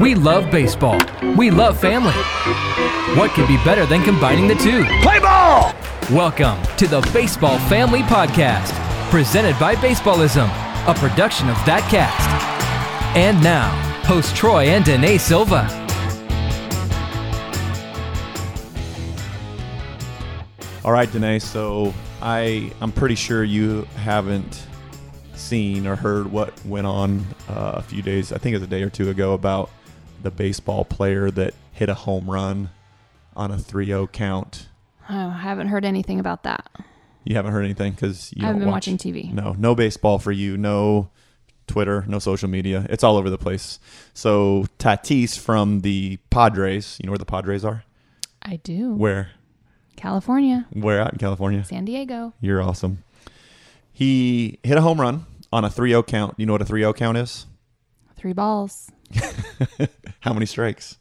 We 0.00 0.14
love 0.14 0.50
baseball. 0.50 0.98
We 1.36 1.50
love 1.50 1.78
family. 1.78 2.14
What 3.14 3.32
could 3.32 3.46
be 3.46 3.56
better 3.58 3.84
than 3.84 4.02
combining 4.02 4.48
the 4.48 4.54
two? 4.54 4.84
Play 5.02 5.18
ball! 5.18 5.74
Welcome 6.10 6.62
to 6.78 6.86
the 6.86 7.00
Baseball 7.12 7.58
Family 7.68 8.00
Podcast, 8.00 8.72
presented 9.10 9.58
by 9.58 9.74
Baseballism, 9.74 10.48
a 10.86 10.94
production 10.94 11.50
of 11.50 11.56
that 11.66 11.86
cast. 11.90 12.26
And 13.16 13.42
now, 13.42 13.68
host 14.04 14.34
Troy 14.34 14.68
and 14.68 14.84
Danae 14.84 15.18
Silva. 15.18 15.68
All 20.86 20.92
right, 20.92 21.12
Danae. 21.12 21.38
So 21.38 21.92
I 22.22 22.72
I'm 22.80 22.92
pretty 22.92 23.14
sure 23.14 23.44
you 23.44 23.82
haven't 23.96 24.66
seen 25.48 25.86
or 25.86 25.96
heard 25.96 26.30
what 26.30 26.64
went 26.64 26.86
on 26.86 27.26
uh, 27.48 27.72
a 27.76 27.82
few 27.82 28.02
days. 28.02 28.32
I 28.32 28.38
think 28.38 28.54
it 28.54 28.58
was 28.58 28.66
a 28.66 28.70
day 28.70 28.82
or 28.82 28.90
two 28.90 29.08
ago 29.10 29.32
about 29.32 29.70
the 30.22 30.30
baseball 30.30 30.84
player 30.84 31.30
that 31.30 31.54
hit 31.72 31.88
a 31.88 31.94
home 31.94 32.30
run 32.30 32.70
on 33.34 33.50
a 33.50 33.56
3-0 33.56 34.10
count. 34.12 34.68
Oh, 35.08 35.14
I 35.28 35.38
haven't 35.38 35.68
heard 35.68 35.84
anything 35.84 36.20
about 36.20 36.42
that. 36.42 36.68
You 37.24 37.34
haven't 37.36 37.52
heard 37.52 37.64
anything 37.64 37.92
because 37.92 38.32
you 38.36 38.42
I 38.44 38.46
haven't 38.48 38.60
been 38.60 38.68
watch- 38.68 38.86
watching 38.88 38.98
TV. 38.98 39.32
No, 39.32 39.54
no 39.58 39.74
baseball 39.74 40.18
for 40.18 40.32
you. 40.32 40.56
No 40.56 41.10
Twitter. 41.66 42.04
No 42.08 42.18
social 42.18 42.48
media. 42.48 42.86
It's 42.90 43.04
all 43.04 43.16
over 43.16 43.30
the 43.30 43.38
place. 43.38 43.78
So 44.14 44.66
Tatis 44.78 45.38
from 45.38 45.80
the 45.80 46.18
Padres. 46.30 46.98
You 47.00 47.06
know 47.06 47.12
where 47.12 47.18
the 47.18 47.24
Padres 47.26 47.64
are? 47.64 47.84
I 48.42 48.56
do. 48.56 48.94
Where? 48.94 49.30
California, 49.96 50.66
Where 50.72 51.00
out 51.00 51.12
in 51.12 51.18
California? 51.18 51.64
San 51.64 51.84
Diego. 51.84 52.32
You're 52.40 52.62
awesome. 52.62 53.02
He 53.92 54.58
hit 54.62 54.78
a 54.78 54.80
home 54.80 55.00
run 55.00 55.26
on 55.52 55.64
a 55.64 55.68
3-0 55.68 56.06
count. 56.06 56.34
You 56.36 56.46
know 56.46 56.52
what 56.52 56.62
a 56.62 56.66
3-0 56.66 56.94
count 56.96 57.18
is? 57.18 57.46
Three 58.16 58.32
balls. 58.32 58.90
How 60.20 60.32
many 60.32 60.46
strikes? 60.46 60.98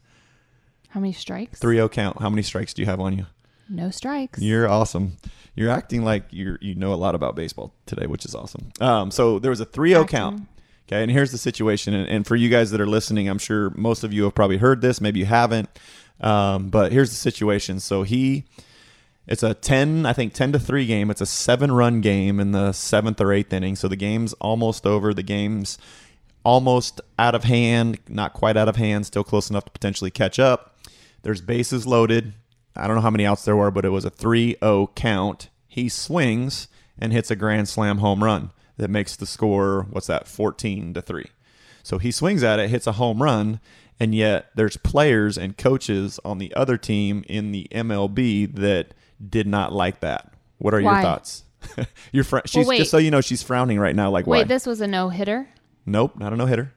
How 0.90 1.00
many 1.00 1.14
strikes? 1.14 1.60
3-0 1.60 1.92
count. 1.92 2.22
How 2.22 2.30
many 2.30 2.42
strikes 2.42 2.74
do 2.74 2.82
you 2.82 2.86
have 2.86 3.00
on 3.00 3.18
you? 3.18 3.26
No 3.70 3.90
strikes. 3.90 4.42
You're 4.42 4.70
awesome. 4.70 5.18
You're 5.56 5.72
acting 5.72 6.04
like 6.04 6.26
you 6.32 6.58
you 6.62 6.76
know 6.76 6.94
a 6.94 6.96
lot 6.96 7.16
about 7.16 7.36
baseball 7.36 7.74
today, 7.86 8.06
which 8.06 8.24
is 8.26 8.36
awesome. 8.36 8.72
Um, 8.80 9.12
so 9.12 9.40
there 9.40 9.50
was 9.50 9.60
a 9.60 9.66
3-0 9.66 10.08
count. 10.08 10.48
Okay, 10.88 11.02
and 11.02 11.12
here's 11.12 11.32
the 11.32 11.38
situation. 11.38 11.94
And, 11.94 12.08
and 12.08 12.26
for 12.26 12.38
you 12.38 12.48
guys 12.48 12.72
that 12.72 12.80
are 12.80 12.88
listening, 12.88 13.28
I'm 13.28 13.40
sure 13.40 13.72
most 13.72 14.06
of 14.06 14.14
you 14.14 14.24
have 14.24 14.36
probably 14.36 14.58
heard 14.58 14.82
this. 14.82 15.02
Maybe 15.02 15.20
you 15.20 15.26
haven't. 15.26 15.68
Um, 16.22 16.70
but 16.70 16.94
here's 16.94 17.10
the 17.10 17.16
situation. 17.18 17.82
So 17.82 18.04
he, 18.04 18.46
it's 19.28 19.44
a 19.44 19.54
10, 19.54 20.06
I 20.06 20.14
think 20.14 20.34
10 20.34 20.54
to 20.54 20.60
3 20.60 20.86
game. 20.86 21.12
It's 21.12 21.22
a 21.22 21.26
seven 21.26 21.72
run 21.72 22.02
game 22.02 22.40
in 22.40 22.54
the 22.54 22.72
seventh 22.72 23.20
or 23.20 23.34
eighth 23.34 23.52
inning. 23.52 23.76
So 23.76 23.88
the 23.88 23.96
game's 23.96 24.34
almost 24.34 24.86
over. 24.86 25.14
The 25.14 25.24
game's 25.24 25.78
almost 26.44 27.02
out 27.20 27.36
of 27.36 27.44
hand, 27.44 28.00
not 28.08 28.34
quite 28.34 28.56
out 28.56 28.70
of 28.70 28.78
hand, 28.78 29.06
still 29.06 29.24
close 29.24 29.50
enough 29.50 29.66
to 29.66 29.72
potentially 29.72 30.12
catch 30.12 30.40
up. 30.40 30.78
There's 31.24 31.42
bases 31.42 31.86
loaded. 31.86 32.34
I 32.74 32.88
don't 32.88 32.96
know 32.96 33.02
how 33.02 33.10
many 33.10 33.26
outs 33.26 33.44
there 33.44 33.56
were, 33.56 33.72
but 33.72 33.84
it 33.84 33.90
was 33.90 34.06
a 34.06 34.10
3 34.10 34.56
0 34.62 34.92
count. 34.96 35.50
He 35.68 35.90
swings 35.90 36.70
and 36.98 37.12
hits 37.12 37.30
a 37.30 37.36
grand 37.36 37.68
slam 37.68 37.98
home 37.98 38.24
run 38.24 38.52
that 38.78 38.90
makes 38.90 39.16
the 39.16 39.26
score, 39.26 39.88
what's 39.90 40.08
that, 40.08 40.28
14 40.28 40.94
to 40.94 41.02
3. 41.02 41.26
So 41.84 41.98
he 41.98 42.12
swings 42.12 42.44
at 42.44 42.60
it, 42.60 42.70
hits 42.70 42.88
a 42.88 42.94
home 42.94 43.22
run, 43.22 43.60
and 44.00 44.16
yet 44.16 44.52
there's 44.56 44.78
players 44.78 45.38
and 45.38 45.58
coaches 45.58 46.20
on 46.24 46.38
the 46.38 46.54
other 46.54 46.78
team 46.78 47.26
in 47.28 47.52
the 47.52 47.68
MLB 47.72 48.56
that 48.56 48.94
did 49.26 49.48
not 49.48 49.74
like 49.74 50.02
that. 50.02 50.34
What 50.58 50.74
are 50.74 50.80
your 50.80 51.02
thoughts? 51.02 51.44
Your 52.12 52.24
friend, 52.24 52.48
she's 52.48 52.68
wait. 52.68 52.78
just 52.78 52.92
so 52.92 52.98
you 52.98 53.12
know 53.12 53.20
she's 53.20 53.44
frowning 53.44 53.80
right 53.80 53.96
now 53.96 54.10
like 54.10 54.26
why? 54.26 54.40
Wait, 54.40 54.48
this 54.48 54.66
was 54.66 54.80
a 54.80 54.88
no 54.88 55.10
hitter. 55.10 55.50
nope, 55.86 56.18
not 56.18 56.32
a 56.32 56.36
no 56.36 56.46
hitter. 56.46 56.72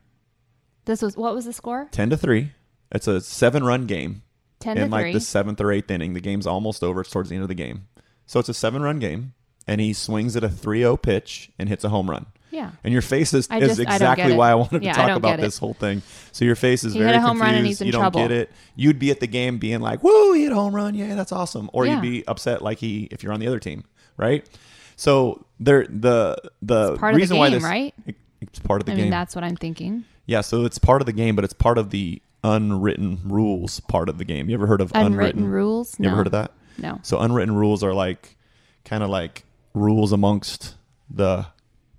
This 0.86 1.02
was 1.02 1.16
what 1.16 1.34
was 1.34 1.44
the 1.44 1.52
score? 1.52 1.88
10 1.92 2.11
to 2.11 2.16
3. 2.16 2.50
It's 2.91 3.06
a 3.06 3.16
7-run 3.16 3.86
game. 3.86 4.22
Ten 4.58 4.77
in 4.78 4.88
to 4.88 4.91
like 4.91 5.05
three. 5.05 5.12
the 5.12 5.18
7th 5.20 5.61
or 5.61 5.66
8th 5.66 5.91
inning. 5.91 6.14
The 6.14 6.20
game's 6.20 6.46
almost 6.46 6.83
over. 6.83 7.02
It's 7.02 7.11
towards 7.11 7.28
the 7.28 7.36
end 7.36 7.42
of 7.42 7.48
the 7.48 7.55
game. 7.55 7.86
So 8.27 8.40
it's 8.40 8.48
a 8.48 8.52
7-run 8.52 8.98
game 8.98 9.34
and 9.67 9.80
he 9.80 9.92
swings 9.92 10.34
at 10.34 10.45
a 10.45 10.48
3-0 10.48 11.01
pitch 11.01 11.52
and 11.58 11.68
hits 11.68 11.84
a 11.84 11.90
home 11.90 12.11
run. 12.11 12.27
Yeah. 12.50 12.70
And 12.84 12.92
your 12.92 13.02
face 13.02 13.33
is, 13.34 13.48
I 13.50 13.58
is 13.58 13.77
just- 13.77 13.88
I 13.88 13.94
exactly 13.94 14.33
why 14.34 14.50
I 14.50 14.55
wanted 14.55 14.83
Yeah, 14.83 14.92
to 14.92 14.98
talk 15.00 15.16
about 15.16 15.38
this 15.40 15.58
whole 15.58 15.74
thing. 15.74 16.02
So 16.33 16.44
your 16.44 16.56
face 16.56 16.84
is 16.84 16.92
He 16.94 16.98
very 16.98 17.12
hit 17.12 17.18
a 17.18 17.20
home 17.22 17.38
run 17.40 17.48
and 17.50 17.56
confused. 17.58 17.78
he's 17.78 17.80
in 17.83 17.86
you 17.86 17.92
don't 17.92 18.02
trouble. 18.02 18.20
get 18.22 18.30
it. 18.33 18.50
You'd 18.77 18.98
be 18.98 19.11
at 19.11 19.20
the 19.20 19.27
game 19.27 19.58
being 19.58 19.80
like, 19.80 20.02
"Woo, 20.02 20.33
he 20.33 20.42
hit 20.44 20.52
a 20.52 20.55
home 20.55 20.74
run! 20.74 20.94
Yeah, 20.94 21.14
that's 21.14 21.33
awesome!" 21.33 21.70
Or 21.72 21.86
Yeah. 21.86 21.94
you'd 21.94 22.02
be 22.02 22.27
upset 22.27 22.62
like 22.62 22.78
he 22.78 23.08
if 23.10 23.22
you're 23.22 23.33
on 23.33 23.40
the 23.40 23.46
other 23.46 23.58
team, 23.60 23.84
right? 24.16 24.44
So 24.96 25.44
there, 25.58 25.86
the 25.89 26.36
the 26.62 26.92
It's 26.92 27.00
part 27.00 27.14
of 27.14 27.16
the 27.16 27.22
reason 27.22 27.39
why 27.39 27.50
this 27.50 27.62
right? 27.62 27.94
it- 28.06 28.16
it's 28.40 28.58
part 28.58 28.80
of 28.83 28.86
the 28.86 28.92
I 28.92 28.96
game. 28.96 29.05
mean, 29.05 29.10
that's 29.10 29.34
what 29.34 29.44
I'm 29.44 29.56
thinking. 29.56 30.05
yeah, 30.27 30.40
so 30.40 30.64
it's 30.64 30.78
part 30.78 31.02
of 31.02 31.06
the 31.06 31.12
game, 31.12 31.36
but 31.36 31.44
it's 31.44 31.52
part 31.55 31.78
of 31.78 31.90
the 31.90 32.20
unwritten 32.42 33.20
rules 33.27 33.80
part 33.80 34.08
of 34.08 34.16
the 34.18 34.24
game. 34.24 34.48
You 34.48 34.55
ever 34.55 34.66
heard 34.66 34.80
of 34.80 34.90
Unwritten 34.94 35.46
rules? 35.46 35.94
You 35.98 36.06
ever 36.08 36.16
heard 36.16 36.27
of 36.27 36.33
that? 36.33 36.52
No. 36.78 36.98
So 37.02 37.18
unwritten 37.20 37.55
rules 37.55 37.83
are 37.84 37.92
like 37.92 38.36
kind 38.86 39.02
of 39.02 39.10
like 39.10 39.44
rules 39.74 40.10
amongst 40.12 40.74
the 41.10 41.44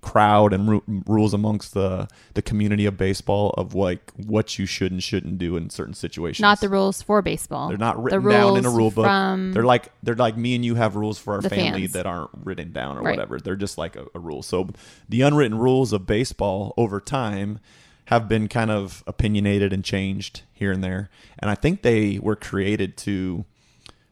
crowd 0.02 0.52
and 0.52 0.68
ru- 0.68 0.82
rules 1.06 1.32
amongst 1.32 1.74
the 1.74 2.08
the 2.34 2.42
community 2.42 2.84
of 2.86 2.96
baseball 2.96 3.50
of 3.56 3.72
like 3.74 4.10
what 4.16 4.58
you 4.58 4.66
should 4.66 4.90
and 4.92 5.02
shouldn't 5.02 5.38
do 5.38 5.56
in 5.56 5.70
certain 5.70 5.94
situations. 5.94 6.42
Not 6.42 6.60
the 6.60 6.68
rules 6.68 7.00
for 7.00 7.22
baseball. 7.22 7.68
They're 7.68 7.78
not 7.78 7.96
The 7.96 8.02
written 8.18 8.28
down 8.30 8.56
in 8.58 8.66
a 8.66 8.70
rule 8.70 8.90
book. 8.90 9.06
They're 9.54 9.62
like 9.64 9.92
they're 10.02 10.16
like 10.16 10.36
me 10.36 10.54
and 10.56 10.64
you 10.64 10.74
have 10.74 10.96
rules 10.96 11.18
for 11.18 11.34
our 11.34 11.42
family 11.42 11.82
fans. 11.82 11.92
that 11.92 12.04
aren't 12.06 12.30
written 12.42 12.72
down 12.72 12.98
or 12.98 13.02
Right. 13.02 13.12
whatever. 13.16 13.38
They're 13.38 13.54
just 13.56 13.78
like 13.78 13.94
a, 13.96 14.06
a 14.14 14.18
rule. 14.18 14.42
So 14.42 14.70
the 15.08 15.22
unwritten 15.22 15.56
rules 15.58 15.92
of 15.92 16.04
baseball 16.06 16.74
over 16.76 17.00
time 17.00 17.60
have 18.06 18.28
been 18.28 18.48
kind 18.48 18.70
of 18.72 19.04
opinionated 19.06 19.72
and 19.72 19.84
changed 19.84 20.42
here 20.52 20.72
and 20.72 20.82
there. 20.82 21.08
And 21.38 21.48
I 21.48 21.54
think 21.54 21.82
they 21.82 22.18
were 22.18 22.34
created 22.36 22.96
to 22.98 23.44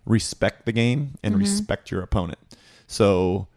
respect 0.06 0.66
the 0.66 0.72
game 0.72 1.14
and 1.22 1.34
Mm-hmm. 1.34 1.42
respect 1.42 1.90
your 1.90 2.00
opponent. 2.02 2.38
So 2.86 3.48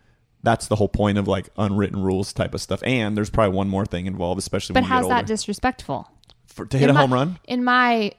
that's 0.43 0.67
the 0.67 0.75
whole 0.75 0.89
point 0.89 1.17
of 1.17 1.27
like 1.27 1.49
unwritten 1.57 2.01
rules 2.03 2.33
type 2.33 2.53
of 2.53 2.61
stuff. 2.61 2.83
And 2.85 3.15
there's 3.17 3.29
probably 3.29 3.55
one 3.55 3.69
more 3.69 3.85
thing 3.85 4.05
involved, 4.05 4.39
especially 4.39 4.73
but 4.73 4.83
when 4.83 4.83
you 4.83 4.89
get 4.89 4.95
how's 4.95 5.07
that 5.09 5.25
disrespectful? 5.25 6.09
For, 6.47 6.65
to 6.65 6.77
hit 6.77 6.85
In 6.85 6.89
a 6.91 6.93
my- 6.93 7.01
home 7.01 7.13
run? 7.13 7.39
In 7.47 7.63
my 7.63 8.11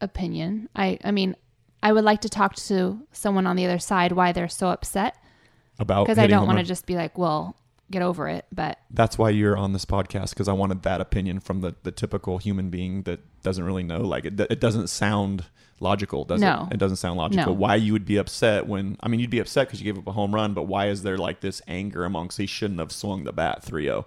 opinion, 0.00 0.68
I 0.76 0.98
I 1.04 1.10
mean, 1.10 1.36
I 1.82 1.92
would 1.92 2.04
like 2.04 2.20
to 2.22 2.28
talk 2.28 2.54
to 2.56 3.00
someone 3.12 3.46
on 3.46 3.56
the 3.56 3.64
other 3.64 3.78
side 3.78 4.12
why 4.12 4.32
they're 4.32 4.48
so 4.48 4.68
upset 4.68 5.16
About 5.78 6.04
because 6.06 6.18
I 6.18 6.26
don't 6.26 6.46
want 6.46 6.58
to 6.58 6.64
just 6.64 6.86
be 6.86 6.94
like, 6.94 7.16
well, 7.16 7.56
get 7.90 8.02
over 8.02 8.28
it. 8.28 8.44
But 8.52 8.78
that's 8.90 9.16
why 9.18 9.30
you're 9.30 9.56
on 9.56 9.72
this 9.72 9.84
podcast 9.86 10.30
because 10.30 10.48
I 10.48 10.52
wanted 10.52 10.82
that 10.82 11.00
opinion 11.00 11.40
from 11.40 11.62
the, 11.62 11.74
the 11.82 11.90
typical 11.90 12.38
human 12.38 12.68
being 12.70 13.02
that 13.04 13.20
doesn't 13.42 13.64
really 13.64 13.82
know. 13.82 14.00
Like 14.02 14.26
it, 14.26 14.38
it 14.38 14.60
doesn't 14.60 14.88
sound 14.88 15.46
logical, 15.80 16.24
does 16.24 16.40
No. 16.40 16.68
it? 16.70 16.74
It 16.74 16.78
doesn't 16.78 16.98
sound 16.98 17.16
logical. 17.18 17.46
No. 17.54 17.58
Why 17.60 17.74
you 17.74 17.92
would 17.94 18.04
be 18.04 18.16
upset 18.18 18.66
when 18.66 18.96
I 19.00 19.08
mean 19.08 19.18
you'd 19.20 19.30
be 19.30 19.38
upset 19.40 19.66
because 19.66 19.80
you 19.80 19.84
gave 19.90 19.98
up 19.98 20.06
a 20.06 20.12
home 20.12 20.34
run, 20.34 20.54
but 20.54 20.64
why 20.64 20.88
is 20.88 21.02
there 21.02 21.16
like 21.18 21.40
this 21.40 21.62
anger 21.66 22.04
amongst 22.04 22.36
he 22.38 22.46
shouldn't 22.46 22.78
have 22.80 22.92
swung 22.92 23.24
the 23.24 23.32
bat 23.32 23.64
3-0. 23.64 24.04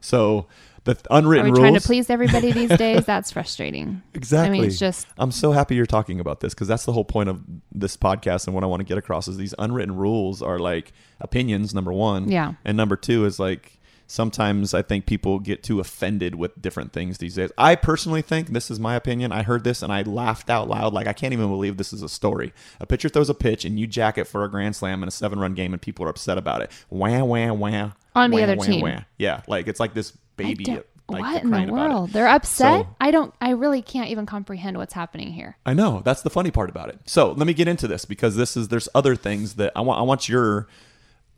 So 0.00 0.46
the 0.84 0.94
th- 0.94 1.04
are 1.10 1.20
we 1.20 1.36
rules. 1.42 1.58
trying 1.58 1.74
to 1.74 1.80
please 1.82 2.08
everybody 2.08 2.52
these 2.60 2.74
days? 2.76 3.04
That's 3.04 3.30
frustrating. 3.30 4.00
Exactly. 4.14 4.48
I 4.58 4.60
mean, 4.60 4.64
it's 4.68 4.78
just 4.78 5.06
I'm 5.18 5.30
so 5.30 5.52
happy 5.52 5.74
you're 5.74 5.84
talking 5.84 6.20
about 6.20 6.40
this 6.40 6.54
because 6.54 6.68
that's 6.68 6.86
the 6.86 6.92
whole 6.92 7.04
point 7.04 7.28
of 7.28 7.42
this 7.70 7.98
podcast 7.98 8.46
and 8.46 8.54
what 8.54 8.64
I 8.64 8.66
want 8.66 8.80
to 8.80 8.84
get 8.86 8.96
across 8.96 9.28
is 9.28 9.36
these 9.36 9.54
unwritten 9.58 9.94
rules 9.96 10.40
are 10.40 10.58
like 10.58 10.92
opinions. 11.20 11.74
Number 11.74 11.92
one, 11.92 12.30
Yeah. 12.30 12.54
and 12.64 12.78
number 12.78 12.96
two 12.96 13.26
is 13.26 13.38
like 13.38 13.78
sometimes 14.10 14.74
I 14.74 14.82
think 14.82 15.06
people 15.06 15.38
get 15.38 15.62
too 15.62 15.78
offended 15.78 16.34
with 16.34 16.60
different 16.60 16.92
things 16.92 17.18
these 17.18 17.36
days. 17.36 17.52
I 17.56 17.76
personally 17.76 18.22
think 18.22 18.48
this 18.48 18.70
is 18.70 18.80
my 18.80 18.96
opinion. 18.96 19.30
I 19.30 19.42
heard 19.42 19.62
this 19.62 19.82
and 19.82 19.92
I 19.92 20.02
laughed 20.02 20.50
out 20.50 20.68
loud 20.68 20.92
like 20.92 21.06
I 21.06 21.12
can't 21.12 21.32
even 21.32 21.48
believe 21.48 21.76
this 21.76 21.92
is 21.92 22.02
a 22.02 22.08
story. 22.08 22.52
A 22.80 22.86
pitcher 22.86 23.08
throws 23.08 23.30
a 23.30 23.34
pitch 23.34 23.64
and 23.64 23.78
you 23.78 23.86
jack 23.86 24.18
it 24.18 24.24
for 24.24 24.44
a 24.44 24.50
grand 24.50 24.74
slam 24.74 25.02
in 25.02 25.08
a 25.08 25.12
seven 25.12 25.38
run 25.38 25.54
game 25.54 25.72
and 25.72 25.80
people 25.80 26.04
are 26.04 26.08
upset 26.08 26.38
about 26.38 26.60
it. 26.60 26.70
Wah 26.90 27.22
wah 27.22 27.52
wah. 27.52 27.92
On 28.16 28.30
the 28.30 28.42
other 28.42 28.56
wah, 28.56 28.64
team. 28.64 28.82
wah. 28.82 29.00
Yeah, 29.16 29.42
like 29.46 29.68
it's 29.68 29.78
like 29.78 29.94
this 29.94 30.12
baby. 30.36 30.80
like, 31.08 31.22
what 31.22 31.42
in 31.44 31.50
the 31.50 31.72
world? 31.72 32.10
They're 32.10 32.28
upset. 32.28 32.82
So- 32.86 32.96
I 33.00 33.12
don't. 33.12 33.32
I 33.40 33.50
really 33.50 33.82
can't 33.82 34.10
even 34.10 34.26
comprehend 34.26 34.76
what's 34.76 34.94
happening 34.94 35.32
here. 35.32 35.56
I 35.64 35.74
know 35.74 36.02
that's 36.04 36.22
the 36.22 36.30
funny 36.30 36.50
part 36.50 36.68
about 36.68 36.88
it. 36.88 36.98
So 37.06 37.30
let 37.30 37.46
me 37.46 37.54
get 37.54 37.68
into 37.68 37.86
this 37.86 38.04
because 38.04 38.34
this 38.34 38.56
is 38.56 38.68
there's 38.68 38.88
other 38.94 39.14
things 39.14 39.54
that 39.54 39.72
I 39.76 39.82
want. 39.82 40.00
I 40.00 40.02
want 40.02 40.28
your 40.28 40.66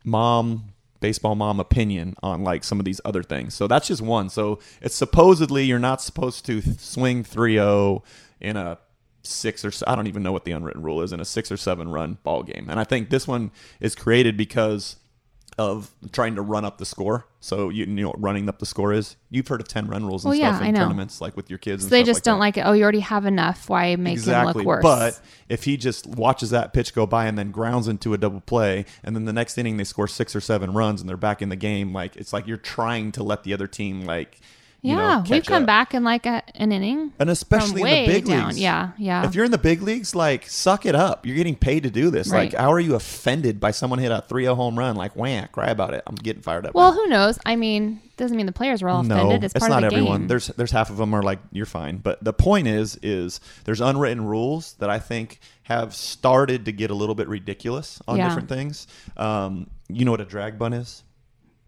mom, 0.03 0.72
baseball 1.03 1.35
mom 1.35 1.59
opinion 1.59 2.15
on 2.23 2.45
like 2.45 2.63
some 2.63 2.79
of 2.79 2.85
these 2.85 3.01
other 3.03 3.21
things. 3.23 3.53
So 3.53 3.67
that's 3.67 3.89
just 3.89 4.01
one. 4.01 4.29
So 4.29 4.59
it's 4.81 4.95
supposedly 4.95 5.65
you're 5.65 5.77
not 5.77 6.01
supposed 6.01 6.45
to 6.45 6.61
swing 6.61 7.25
3-0 7.25 8.01
in 8.39 8.55
a 8.55 8.77
six 9.21 9.65
or 9.65 9.71
I 9.85 9.95
don't 9.95 10.07
even 10.07 10.23
know 10.23 10.31
what 10.31 10.45
the 10.45 10.53
unwritten 10.53 10.81
rule 10.81 11.01
is 11.01 11.11
in 11.11 11.19
a 11.19 11.25
six 11.25 11.51
or 11.51 11.57
seven 11.57 11.89
run 11.89 12.19
ball 12.23 12.41
game. 12.41 12.67
And 12.69 12.79
I 12.79 12.85
think 12.85 13.09
this 13.09 13.27
one 13.27 13.51
is 13.81 13.95
created 13.95 14.37
because 14.37 14.95
of 15.57 15.91
trying 16.13 16.35
to 16.35 16.41
run 16.41 16.63
up 16.63 16.77
the 16.77 16.85
score. 16.85 17.27
So 17.43 17.67
you, 17.67 17.83
you 17.83 17.87
know 17.87 18.07
what 18.07 18.21
running 18.21 18.47
up 18.47 18.59
the 18.59 18.65
score 18.65 18.93
is. 18.93 19.17
You've 19.29 19.45
heard 19.49 19.59
of 19.59 19.67
ten 19.67 19.87
run 19.87 20.05
rules 20.05 20.23
and 20.23 20.29
Well, 20.29 20.39
yeah, 20.39 20.51
stuff 20.53 20.63
I 20.63 20.67
in 20.69 20.75
know. 20.75 20.79
tournaments, 20.79 21.19
like 21.19 21.35
with 21.35 21.49
your 21.49 21.59
kids. 21.59 21.83
So 21.83 21.87
and 21.87 21.91
they 21.91 22.03
just 22.03 22.19
like 22.19 22.23
don't 22.23 22.35
that. 22.35 22.39
like 22.39 22.57
it. 22.57 22.61
Oh, 22.61 22.71
you 22.71 22.83
already 22.83 23.01
have 23.01 23.25
enough. 23.25 23.67
Why 23.67 23.97
make 23.97 24.17
him 24.21 24.45
look 24.45 24.55
worse? 24.65 24.81
But 24.81 25.19
if 25.49 25.65
he 25.65 25.75
just 25.75 26.07
watches 26.07 26.51
that 26.51 26.71
pitch 26.71 26.95
go 26.95 27.05
by 27.05 27.25
and 27.25 27.37
then 27.37 27.51
grounds 27.51 27.89
into 27.89 28.13
a 28.13 28.17
double 28.17 28.39
play, 28.39 28.85
and 29.03 29.13
then 29.13 29.25
the 29.25 29.33
next 29.33 29.57
inning 29.57 29.75
they 29.75 29.83
score 29.83 30.07
six 30.07 30.33
or 30.37 30.39
seven 30.39 30.71
runs 30.71 31.01
and 31.01 31.09
they're 31.09 31.17
back 31.17 31.41
in 31.41 31.49
the 31.49 31.57
game, 31.57 31.91
like 31.91 32.15
it's 32.15 32.31
like 32.31 32.47
you're 32.47 32.55
trying 32.55 33.11
to 33.11 33.23
let 33.23 33.43
the 33.43 33.53
other 33.53 33.67
team 33.67 34.05
like 34.05 34.39
you 34.83 34.93
know, 34.95 35.01
Yeah, 35.01 35.23
we've 35.29 35.45
come 35.45 35.65
back 35.65 35.93
in 35.93 36.03
like 36.03 36.25
a, 36.25 36.43
an 36.55 36.71
inning. 36.73 37.13
and 37.17 37.29
especially 37.29 37.81
in 37.81 38.05
the 38.05 38.13
big 38.13 38.25
down. 38.25 38.47
leagues. 38.49 38.59
Yeah, 38.59 38.91
yeah. 38.97 39.25
If 39.25 39.33
you're 39.33 39.45
in 39.45 39.51
the 39.51 39.57
big 39.57 39.81
leagues, 39.81 40.13
like 40.13 40.47
suck 40.47 40.85
it 40.85 40.93
up. 40.93 41.25
You're 41.25 41.37
getting 41.37 41.55
paid 41.55 41.83
to 41.83 41.89
do 41.89 42.09
this. 42.11 42.27
Right. 42.29 42.51
Like, 42.51 42.59
how 42.61 42.71
are 42.71 42.79
you 42.81 42.95
offended 42.95 43.59
by 43.61 43.71
someone 43.71 43.97
hit 43.99 44.11
a 44.11 44.23
3-0 44.29 44.55
home 44.55 44.77
run? 44.77 44.95
Like, 44.97 45.15
wham, 45.15 45.47
cry 45.53 45.67
about 45.69 45.93
it. 45.93 46.03
I'm 46.05 46.15
getting 46.15 46.41
fired 46.41 46.65
up. 46.65 46.75
well, 46.75 46.91
now. 46.91 46.97
who 46.97 47.07
knows? 47.07 47.39
I 47.45 47.55
mean, 47.55 48.01
doesn't 48.17 48.35
mean 48.37 48.45
the 48.45 48.51
players 48.51 48.81
were 48.83 48.89
all 48.89 49.03
no, 49.03 49.15
offended. 49.15 49.45
It's, 49.45 49.55
it's 49.55 49.61
part 49.61 49.69
not 49.71 49.83
of 49.85 49.89
the 49.89 49.95
everyone. 49.95 50.21
game. 50.21 50.27
There's 50.27 50.47
there's 50.47 50.71
half 50.71 50.89
of 50.89 50.97
them 50.97 51.13
are 51.13 51.23
like 51.23 51.39
you're 51.51 51.65
fine, 51.65 51.97
but 51.97 52.23
the 52.23 52.33
point 52.33 52.67
is 52.67 52.99
is 53.01 53.39
there's 53.63 53.79
unwritten 53.81 54.25
rules 54.25 54.73
that 54.79 54.89
I 54.89 54.99
think 54.99 55.39
have 55.63 55.95
started 55.95 56.65
to 56.65 56.71
get 56.73 56.91
a 56.91 56.93
little 56.93 57.15
bit 57.15 57.29
ridiculous 57.29 58.01
on 58.07 58.17
Yeah. 58.17 58.27
different 58.27 58.49
things. 58.49 58.85
Um, 59.15 59.69
you 59.87 60.03
know 60.03 60.11
what 60.11 60.19
a 60.21 60.25
drag 60.25 60.59
bunt 60.59 60.75
is? 60.75 61.03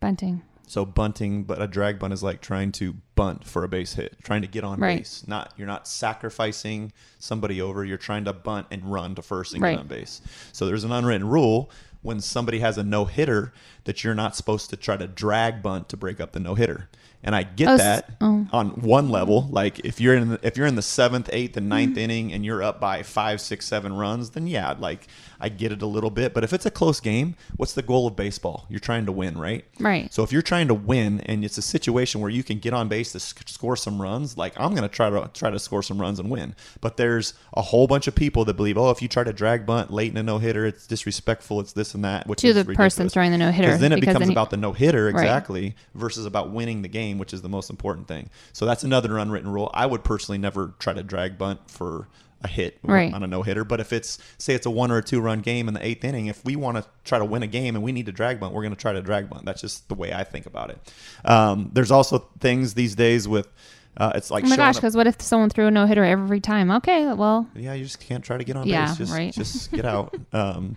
bunting. 0.02 0.44
So 0.68 0.86
bunting, 0.86 1.44
but 1.44 1.62
a 1.62 1.68
drag 1.68 2.00
bunt 2.00 2.12
is 2.14 2.24
like 2.24 2.42
trying 2.42 2.72
to 2.74 2.96
bunt 3.16 3.46
for 3.46 3.64
a 3.64 3.68
base 3.68 3.94
hit, 3.94 4.16
trying 4.24 4.42
to 4.42 4.48
get 4.48 4.64
on 4.64 4.80
Right. 4.80 5.00
base. 5.00 5.24
Not 5.28 5.54
you're 5.58 5.68
not 5.68 5.88
sacrificing 5.88 6.92
somebody 7.20 7.62
over. 7.62 7.86
You're 7.86 7.98
trying 7.98 8.26
to 8.26 8.34
bunt 8.34 8.68
and 8.72 8.84
run 8.92 9.16
to 9.16 9.22
first 9.22 9.54
and 9.54 9.62
Right. 9.62 9.72
get 9.74 9.80
on 9.80 9.88
base. 9.88 10.22
So 10.52 10.66
there's 10.66 10.84
an 10.84 10.92
unwritten 10.92 11.28
rule 11.28 11.70
when 12.02 12.20
somebody 12.20 12.60
has 12.60 12.78
a 12.78 12.84
no 12.84 13.06
hitter 13.06 13.54
that 13.86 14.04
you're 14.04 14.16
not 14.16 14.36
supposed 14.36 14.70
to 14.72 14.76
try 14.78 14.98
to 14.98 15.08
drag 15.08 15.62
bunt 15.64 15.90
to 15.90 15.98
break 15.98 16.20
up 16.20 16.34
the 16.34 16.40
no 16.40 16.56
hitter. 16.56 16.90
And 17.26 17.36
I 17.36 17.44
get 17.44 17.68
Oh, 17.68 17.78
that 17.78 18.16
oh. 18.22 18.48
on 18.54 18.70
one 18.82 19.10
level. 19.10 19.48
Like 19.52 19.80
if 19.80 20.00
you're 20.00 20.16
in 20.16 20.30
the, 20.30 20.40
if 20.44 20.56
you're 20.56 20.68
in 20.68 20.76
the 20.76 20.82
seventh, 20.82 21.30
eighth, 21.34 21.58
and 21.58 21.66
Mm-hmm. 21.66 21.70
ninth 21.70 21.98
inning 21.98 22.32
and 22.34 22.46
you're 22.46 22.62
up 22.64 22.80
by 22.80 23.02
five, 23.04 23.42
six, 23.42 23.66
seven 23.66 23.94
runs, 23.94 24.30
then 24.30 24.46
yeah, 24.48 24.76
like 24.78 25.08
I 25.42 25.50
get 25.50 25.72
it 25.74 25.82
a 25.82 25.86
little 25.88 26.12
bit. 26.12 26.34
But 26.34 26.44
if 26.44 26.54
it's 26.54 26.66
a 26.66 26.72
close 26.72 27.00
game, 27.02 27.36
what's 27.58 27.74
the 27.74 27.82
goal 27.82 28.06
of 28.08 28.16
baseball? 28.16 28.68
You're 28.70 28.80
trying 28.80 29.06
to 29.08 29.12
win, 29.12 29.38
right? 29.38 29.66
Right. 29.80 30.14
So 30.14 30.24
if 30.24 30.32
you're 30.32 30.42
trying 30.44 30.68
to 30.70 30.74
win 30.76 31.20
and 31.22 31.44
it's 31.44 31.58
a 31.58 31.62
situation 31.64 32.22
where 32.22 32.30
you 32.30 32.44
can 32.44 32.60
get 32.60 32.74
on 32.74 32.88
base 32.88 33.12
to 33.14 33.20
sc- 33.20 33.50
score 33.50 33.76
some 33.76 34.00
runs, 34.02 34.38
like 34.38 34.54
I'm 34.58 34.70
going 34.72 34.84
to 34.84 34.88
try 34.88 35.10
to 35.10 35.30
try 35.34 35.50
to 35.50 35.60
score 35.60 35.82
some 35.84 36.00
runs 36.00 36.20
and 36.20 36.30
win. 36.30 36.56
But 36.80 36.96
there's 36.98 37.34
a 37.58 37.62
whole 37.64 37.88
bunch 37.88 38.06
of 38.08 38.14
people 38.16 38.46
that 38.46 38.54
believe, 38.54 38.78
oh, 38.78 38.92
if 38.92 39.02
you 39.02 39.08
try 39.08 39.24
to 39.24 39.34
drag 39.34 39.66
bunt 39.66 39.92
late 39.92 40.12
in 40.12 40.18
a 40.18 40.24
no 40.24 40.38
hitter, 40.38 40.68
it's 40.68 40.86
disrespectful, 40.88 41.60
it's 41.60 41.74
this 41.74 41.96
and 41.96 42.06
that. 42.06 42.28
Which 42.28 42.40
To 42.42 42.54
the 42.54 42.60
ridiculous. 42.62 42.78
person 42.78 43.10
throwing 43.10 43.32
the 43.32 43.38
no-hitter, 43.40 43.68
Because 43.70 43.82
then 43.82 43.92
it 43.94 44.00
becomes 44.00 44.20
then 44.20 44.28
you- 44.30 44.34
about 44.34 44.52
the 44.52 44.58
no 44.58 44.74
hitter 44.74 45.06
Right. 45.06 45.16
exactly 45.16 45.76
versus 45.96 46.26
about 46.28 46.52
winning 46.52 46.82
the 46.84 46.88
game, 46.88 47.15
which 47.18 47.34
is 47.34 47.42
the 47.42 47.50
most 47.50 47.70
important 47.70 48.08
thing. 48.08 48.30
So 48.54 48.66
that's 48.66 48.84
another 48.84 49.18
unwritten 49.18 49.52
rule. 49.52 49.70
I 49.74 49.86
would 49.86 50.04
personally 50.04 50.38
never 50.38 50.74
try 50.80 50.94
to 50.94 51.04
drag 51.04 51.38
bunt 51.38 51.60
for 51.70 52.08
a 52.44 52.48
hit 52.48 52.78
Right. 52.84 53.12
on 53.14 53.24
a 53.24 53.28
no 53.28 53.42
hitter. 53.44 53.64
But 53.64 53.80
if 53.80 53.92
it's 53.94 54.20
say 54.38 54.54
it's 54.54 54.66
a 54.66 54.70
one 54.70 54.92
or 54.92 54.98
a 54.98 55.04
two 55.04 55.20
run 55.22 55.40
game 55.40 55.68
in 55.68 55.74
the 55.74 55.84
eighth 55.86 56.04
inning, 56.04 56.28
if 56.28 56.44
we 56.46 56.56
want 56.56 56.78
to 56.78 56.86
try 57.04 57.18
to 57.18 57.26
win 57.26 57.42
a 57.44 57.48
game 57.48 57.76
and 57.76 57.84
we 57.84 57.92
need 57.92 58.06
to 58.06 58.12
drag 58.12 58.40
bunt, 58.40 58.54
we're 58.54 58.62
going 58.62 58.76
to 58.76 58.80
try 58.80 58.94
to 58.94 59.02
drag 59.02 59.30
bunt. 59.30 59.46
That's 59.46 59.62
just 59.62 59.88
the 59.90 59.96
way 59.96 60.14
I 60.14 60.24
think 60.24 60.46
about 60.46 60.70
it. 60.70 60.94
Um, 61.24 61.72
there's 61.74 61.92
also 61.92 62.28
things 62.40 62.74
these 62.76 62.94
days 62.96 63.28
with 63.28 63.48
uh, 63.98 64.12
it's 64.14 64.30
like 64.30 64.44
Oh 64.44 64.50
my 64.50 64.58
gosh! 64.58 64.76
Because 64.76 64.96
what 64.98 65.08
if 65.08 65.22
someone 65.22 65.50
threw 65.50 65.68
a 65.68 65.72
no 65.72 65.86
hitter 65.86 66.04
every 66.04 66.42
time? 66.42 66.70
Okay, 66.70 67.14
well, 67.14 67.48
yeah, 67.56 67.74
you 67.74 67.86
just 67.86 68.02
can't 68.02 68.22
try 68.26 68.38
to 68.38 68.44
get 68.44 68.58
on 68.58 68.68
Yeah, 68.68 68.88
base. 68.90 68.98
Just, 68.98 69.14
right. 69.14 69.34
just 69.34 69.72
get 69.72 69.86
out. 69.86 70.14
Um, 70.34 70.76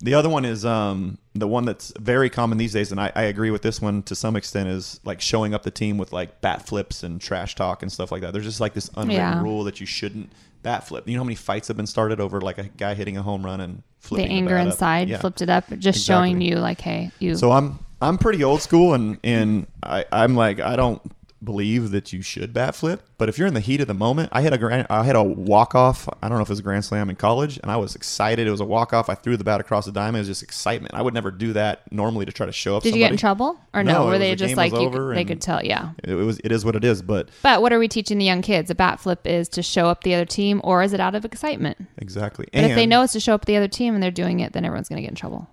the 0.00 0.14
other 0.14 0.28
one 0.28 0.44
is 0.44 0.64
um, 0.64 1.18
the 1.34 1.48
one 1.48 1.64
that's 1.64 1.92
very 1.98 2.30
common 2.30 2.56
these 2.58 2.72
days, 2.72 2.92
and 2.92 3.00
I, 3.00 3.10
I 3.16 3.22
agree 3.24 3.50
with 3.50 3.62
this 3.62 3.80
one 3.82 4.02
to 4.04 4.14
some 4.14 4.36
extent. 4.36 4.68
Is 4.68 5.00
like 5.04 5.20
showing 5.20 5.54
up 5.54 5.62
the 5.64 5.70
team 5.70 5.98
with 5.98 6.12
like 6.12 6.40
bat 6.40 6.66
flips 6.66 7.02
and 7.02 7.20
trash 7.20 7.54
talk 7.54 7.82
and 7.82 7.90
stuff 7.90 8.12
like 8.12 8.20
that. 8.22 8.32
There's 8.32 8.44
just 8.44 8.60
like 8.60 8.74
this 8.74 8.88
unwritten 8.96 9.16
Yeah. 9.16 9.42
rule 9.42 9.64
that 9.64 9.80
you 9.80 9.86
shouldn't 9.86 10.30
bat 10.62 10.86
flip. 10.86 11.08
You 11.08 11.14
know 11.14 11.20
how 11.20 11.24
many 11.24 11.34
fights 11.36 11.68
have 11.68 11.76
been 11.76 11.86
started 11.86 12.20
over 12.20 12.40
like 12.40 12.58
a 12.58 12.64
guy 12.64 12.94
hitting 12.94 13.16
a 13.16 13.22
home 13.22 13.44
run 13.44 13.60
and 13.60 13.82
flipping 13.98 14.28
the 14.28 14.34
anger 14.34 14.54
bat 14.56 14.66
inside 14.66 15.08
Yeah. 15.08 15.18
flipped 15.18 15.42
it 15.42 15.48
up, 15.50 15.64
just 15.78 16.04
showing 16.04 16.40
you 16.40 16.56
like, 16.56 16.80
hey, 16.80 17.10
you. 17.18 17.34
So 17.34 17.50
I'm 17.50 17.78
I'm 18.00 18.18
pretty 18.18 18.44
old 18.44 18.62
school, 18.62 18.94
and 18.94 19.18
and 19.24 19.66
I, 19.82 20.04
I'm 20.12 20.36
like 20.36 20.60
I 20.60 20.76
don't 20.76 21.02
believe 21.42 21.90
that 21.90 22.12
you 22.12 22.22
should 22.22 22.52
bat 22.52 22.74
flip. 22.74 23.02
But 23.16 23.28
if 23.28 23.38
you're 23.38 23.48
in 23.48 23.54
the 23.54 23.60
heat 23.60 23.80
of 23.80 23.86
the 23.86 23.94
moment, 23.94 24.28
I 24.32 24.42
had 24.42 24.52
a 24.52 24.58
grand, 24.58 24.86
I 24.90 25.04
had 25.04 25.16
a 25.16 25.22
walk 25.22 25.74
off. 25.74 26.08
I 26.22 26.28
don't 26.28 26.38
know 26.38 26.42
if 26.42 26.48
it 26.48 26.52
was 26.52 26.58
a 26.58 26.62
grand 26.62 26.84
slam 26.84 27.10
in 27.10 27.16
college, 27.16 27.58
and 27.62 27.70
I 27.70 27.76
was 27.76 27.94
excited. 27.94 28.46
It 28.46 28.50
was 28.50 28.60
a 28.60 28.64
walk 28.64 28.92
off. 28.92 29.08
I 29.08 29.14
threw 29.14 29.36
the 29.36 29.44
bat 29.44 29.60
across 29.60 29.86
the 29.86 29.92
diamond. 29.92 30.16
It 30.16 30.20
was 30.20 30.28
just 30.28 30.42
excitement. 30.42 30.94
I 30.94 31.02
would 31.02 31.14
never 31.14 31.30
do 31.30 31.52
that 31.54 31.90
normally 31.92 32.26
to 32.26 32.32
try 32.32 32.46
to 32.46 32.52
show 32.52 32.76
up. 32.76 32.82
did 32.82 32.94
you 32.94 33.00
get 33.00 33.10
in 33.10 33.16
trouble 33.16 33.58
or 33.74 33.82
no? 33.82 34.04
No, 34.04 34.06
Were 34.06 34.18
they 34.18 34.30
the 34.30 34.36
just 34.36 34.56
like 34.56 34.72
you, 34.72 35.12
they 35.14 35.24
could 35.24 35.40
tell? 35.40 35.64
Yeah. 35.64 35.90
It 36.04 36.14
was 36.14 36.40
it 36.44 36.52
is 36.52 36.64
what 36.64 36.76
it 36.76 36.84
is. 36.84 37.02
But 37.02 37.28
But 37.42 37.62
what 37.62 37.72
are 37.72 37.78
we 37.78 37.88
teaching 37.88 38.18
the 38.18 38.24
young 38.24 38.42
kids? 38.42 38.70
A 38.70 38.74
bat 38.74 39.00
flip 39.00 39.26
is 39.26 39.48
to 39.50 39.62
show 39.62 39.88
up 39.88 40.02
the 40.04 40.14
other 40.14 40.26
team, 40.26 40.60
or 40.64 40.82
is 40.82 40.92
it 40.92 41.00
out 41.00 41.14
of 41.14 41.24
excitement? 41.24 41.78
exactly. 41.98 42.46
But 42.52 42.62
and, 42.62 42.70
if 42.70 42.76
they 42.76 42.86
know 42.86 43.02
it's 43.02 43.12
to 43.14 43.20
show 43.20 43.34
up 43.34 43.44
the 43.44 43.56
other 43.56 43.68
team 43.68 43.94
and 43.94 44.02
they're 44.02 44.10
doing 44.10 44.40
it, 44.40 44.52
then 44.52 44.64
everyone's 44.64 44.88
going 44.88 44.96
to 44.96 45.02
get 45.02 45.10
in 45.10 45.16
trouble. 45.16 45.48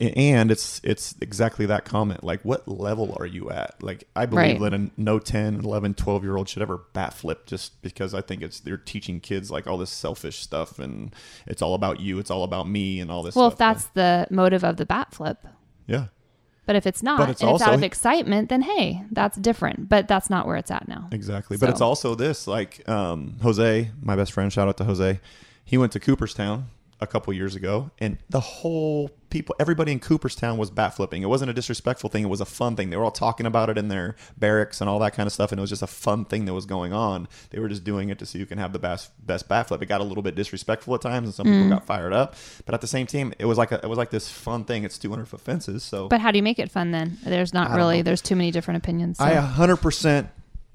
And 0.00 0.50
it's 0.50 0.80
it's 0.84 1.14
exactly 1.20 1.66
that 1.66 1.84
comment 1.84 2.22
like 2.22 2.40
what 2.42 2.66
level 2.68 3.14
are 3.18 3.26
you 3.26 3.50
at 3.50 3.74
like 3.82 4.04
i 4.14 4.26
believe 4.26 4.60
Right. 4.60 4.70
that 4.70 4.74
a 4.74 4.90
no 4.96 5.18
10 5.18 5.60
11 5.64 5.94
12 5.94 6.22
year 6.24 6.36
old 6.36 6.48
should 6.48 6.62
ever 6.62 6.78
bat 6.92 7.14
flip 7.14 7.46
just 7.46 7.80
because 7.82 8.12
i 8.14 8.20
think 8.20 8.42
it's 8.42 8.60
they're 8.60 8.76
teaching 8.76 9.20
kids 9.20 9.50
like 9.50 9.66
all 9.66 9.78
this 9.78 9.90
selfish 9.90 10.40
stuff 10.40 10.78
and 10.78 11.14
it's 11.46 11.62
all 11.62 11.74
about 11.74 12.00
you 12.00 12.18
it's 12.18 12.30
all 12.30 12.44
about 12.44 12.68
me 12.68 13.00
and 13.00 13.10
all 13.10 13.22
this 13.22 13.34
Well, 13.34 13.50
stuff 13.50 13.54
if 13.54 13.58
that's 13.58 13.84
the 13.94 14.26
motive 14.34 14.64
of 14.64 14.76
the 14.76 14.86
bat 14.86 15.14
flip, 15.14 15.46
yeah 15.86 16.06
but 16.64 16.76
if 16.76 16.86
it's 16.86 17.02
not, 17.02 17.18
But 17.18 17.30
it's 17.30 17.42
and 17.42 17.50
it's 17.50 17.60
out 17.62 17.74
of 17.74 17.82
excitement, 17.82 18.48
then 18.48 18.62
hey, 18.62 19.02
that's 19.10 19.36
different. 19.36 19.88
But 19.88 20.06
that's 20.06 20.30
not 20.30 20.46
where 20.46 20.54
it's 20.56 20.70
at 20.70 20.86
now. 20.86 21.08
exactly 21.10 21.56
but 21.56 21.68
it's 21.68 21.80
also 21.80 22.14
this 22.14 22.46
like 22.46 22.88
um 22.88 23.34
jose 23.42 23.90
my 24.00 24.14
best 24.14 24.32
friend 24.32 24.52
shout 24.52 24.68
out 24.68 24.76
to 24.76 24.84
jose 24.84 25.18
he 25.64 25.76
went 25.76 25.90
to 25.92 25.98
cooperstown 26.00 26.66
a 27.00 27.06
couple 27.06 27.32
years 27.32 27.56
ago 27.56 27.90
and 27.98 28.16
the 28.30 28.38
whole 28.38 29.10
people 29.32 29.56
everybody 29.58 29.90
in 29.90 29.98
cooperstown 29.98 30.58
was 30.58 30.70
bat 30.70 30.94
flipping 30.94 31.22
it 31.22 31.26
wasn't 31.26 31.50
a 31.50 31.54
disrespectful 31.54 32.08
thing 32.10 32.22
it 32.22 32.28
was 32.28 32.40
a 32.40 32.44
fun 32.44 32.76
thing 32.76 32.90
they 32.90 32.96
were 32.96 33.02
all 33.04 33.10
talking 33.10 33.46
about 33.46 33.68
it 33.70 33.78
in 33.78 33.88
their 33.88 34.14
barracks 34.36 34.80
and 34.80 34.90
all 34.90 34.98
that 34.98 35.12
kind 35.14 35.26
of 35.26 35.32
stuff 35.32 35.50
and 35.50 35.58
it 35.58 35.62
was 35.62 35.70
just 35.70 35.82
a 35.82 35.86
fun 35.86 36.24
thing 36.24 36.44
that 36.44 36.52
was 36.54 36.66
going 36.66 36.92
on 36.92 37.26
they 37.50 37.58
were 37.58 37.68
just 37.68 37.82
doing 37.82 38.10
it 38.10 38.18
to 38.18 38.26
see 38.26 38.38
who 38.38 38.46
can 38.46 38.58
have 38.58 38.72
the 38.72 38.78
best 38.78 39.10
best 39.26 39.48
bat 39.48 39.66
flip 39.68 39.82
it 39.82 39.86
got 39.86 40.00
a 40.00 40.04
little 40.04 40.22
bit 40.22 40.34
disrespectful 40.34 40.94
at 40.94 41.00
times 41.00 41.26
and 41.26 41.34
some 41.34 41.46
Mm. 41.46 41.54
people 41.62 41.68
got 41.70 41.86
fired 41.86 42.12
up 42.12 42.34
but 42.66 42.74
at 42.74 42.80
the 42.82 42.86
same 42.86 43.06
time 43.06 43.32
it 43.38 43.46
was 43.46 43.56
like 43.58 43.72
a, 43.72 43.76
it 43.82 43.88
was 43.88 43.98
like 43.98 44.10
this 44.10 44.28
fun 44.30 44.64
thing 44.64 44.84
it's 44.84 44.98
200 44.98 45.26
foot 45.26 45.40
fences 45.40 45.82
so 45.82 46.08
But 46.08 46.20
how 46.20 46.30
do 46.30 46.36
you 46.38 46.42
make 46.42 46.58
it 46.58 46.70
fun 46.70 46.90
then? 46.92 47.16
There's 47.24 47.54
not 47.54 47.70
really. 47.70 47.96
know. 47.98 48.02
There's 48.02 48.20
too 48.20 48.36
many 48.36 48.50
different 48.50 48.78
opinions. 48.84 49.16
so- 49.18 49.24
I 49.24 49.34
100% 49.34 50.28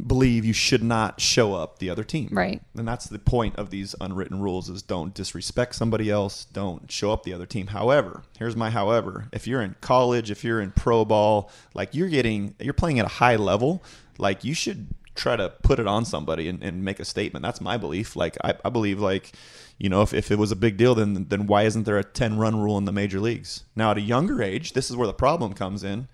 believe 0.06 0.46
you 0.46 0.54
should 0.54 0.84
not 0.84 1.20
show 1.20 1.56
up 1.56 1.80
the 1.80 1.90
other 1.90 2.04
team. 2.04 2.30
Right. 2.32 2.62
And 2.76 2.88
that's 2.88 3.06
the 3.06 3.18
point 3.18 3.56
of 3.56 3.72
these 3.72 3.96
unwritten 4.00 4.40
rules 4.40 4.70
is 4.70 4.84
don't 4.84 5.14
disrespect 5.14 5.76
somebody 5.76 6.12
else, 6.12 6.46
don't 6.46 6.92
show 6.92 7.12
up 7.12 7.24
the 7.24 7.34
other 7.34 7.48
team. 7.48 7.68
However, 7.68 8.24
here's 8.38 8.56
my 8.56 8.70
however. 8.70 9.28
If 9.32 9.48
you're 9.48 9.62
in 9.62 9.76
college, 9.82 10.30
if 10.30 10.44
you're 10.44 10.62
in 10.62 10.72
pro 10.72 11.04
ball, 11.04 11.50
like 11.74 11.96
you're 11.96 12.10
getting 12.10 12.54
you're 12.60 12.74
playing 12.74 13.00
at 13.00 13.06
a 13.06 13.10
high 13.10 13.38
level, 13.38 13.84
like 14.20 14.44
you 14.44 14.54
should 14.54 14.88
try 15.16 15.36
to 15.36 15.50
put 15.64 15.80
it 15.80 15.88
on 15.88 16.06
somebody 16.06 16.48
and, 16.48 16.62
and 16.62 16.84
make 16.86 17.00
a 17.00 17.06
statement. 17.06 17.42
That's 17.42 17.60
my 17.60 17.78
belief. 17.78 18.16
Like 18.16 18.38
I, 18.44 18.54
I 18.64 18.69
believe 18.69 19.00
like 19.00 19.31
you 19.80 19.90
know, 19.90 20.02
if, 20.02 20.12
if 20.12 20.31
it 20.31 20.40
was 20.40 20.52
a 20.52 20.56
big 20.56 20.78
deal, 20.78 20.94
then 20.94 21.26
then 21.30 21.48
why 21.48 21.64
isn't 21.64 21.83
there 21.83 21.98
a 21.98 22.04
ten 22.04 22.38
run 22.38 22.62
rule 22.62 22.78
in 22.78 22.86
the 22.86 22.92
major 22.92 23.19
leagues? 23.19 23.64
Now 23.76 23.92
at 23.92 23.98
a 23.98 24.02
younger 24.02 24.44
age, 24.44 24.74
this 24.74 24.92
is 24.92 24.95
where 24.95 25.07
the 25.07 25.14
problem 25.14 25.54
comes 25.54 25.83
in 25.83 26.07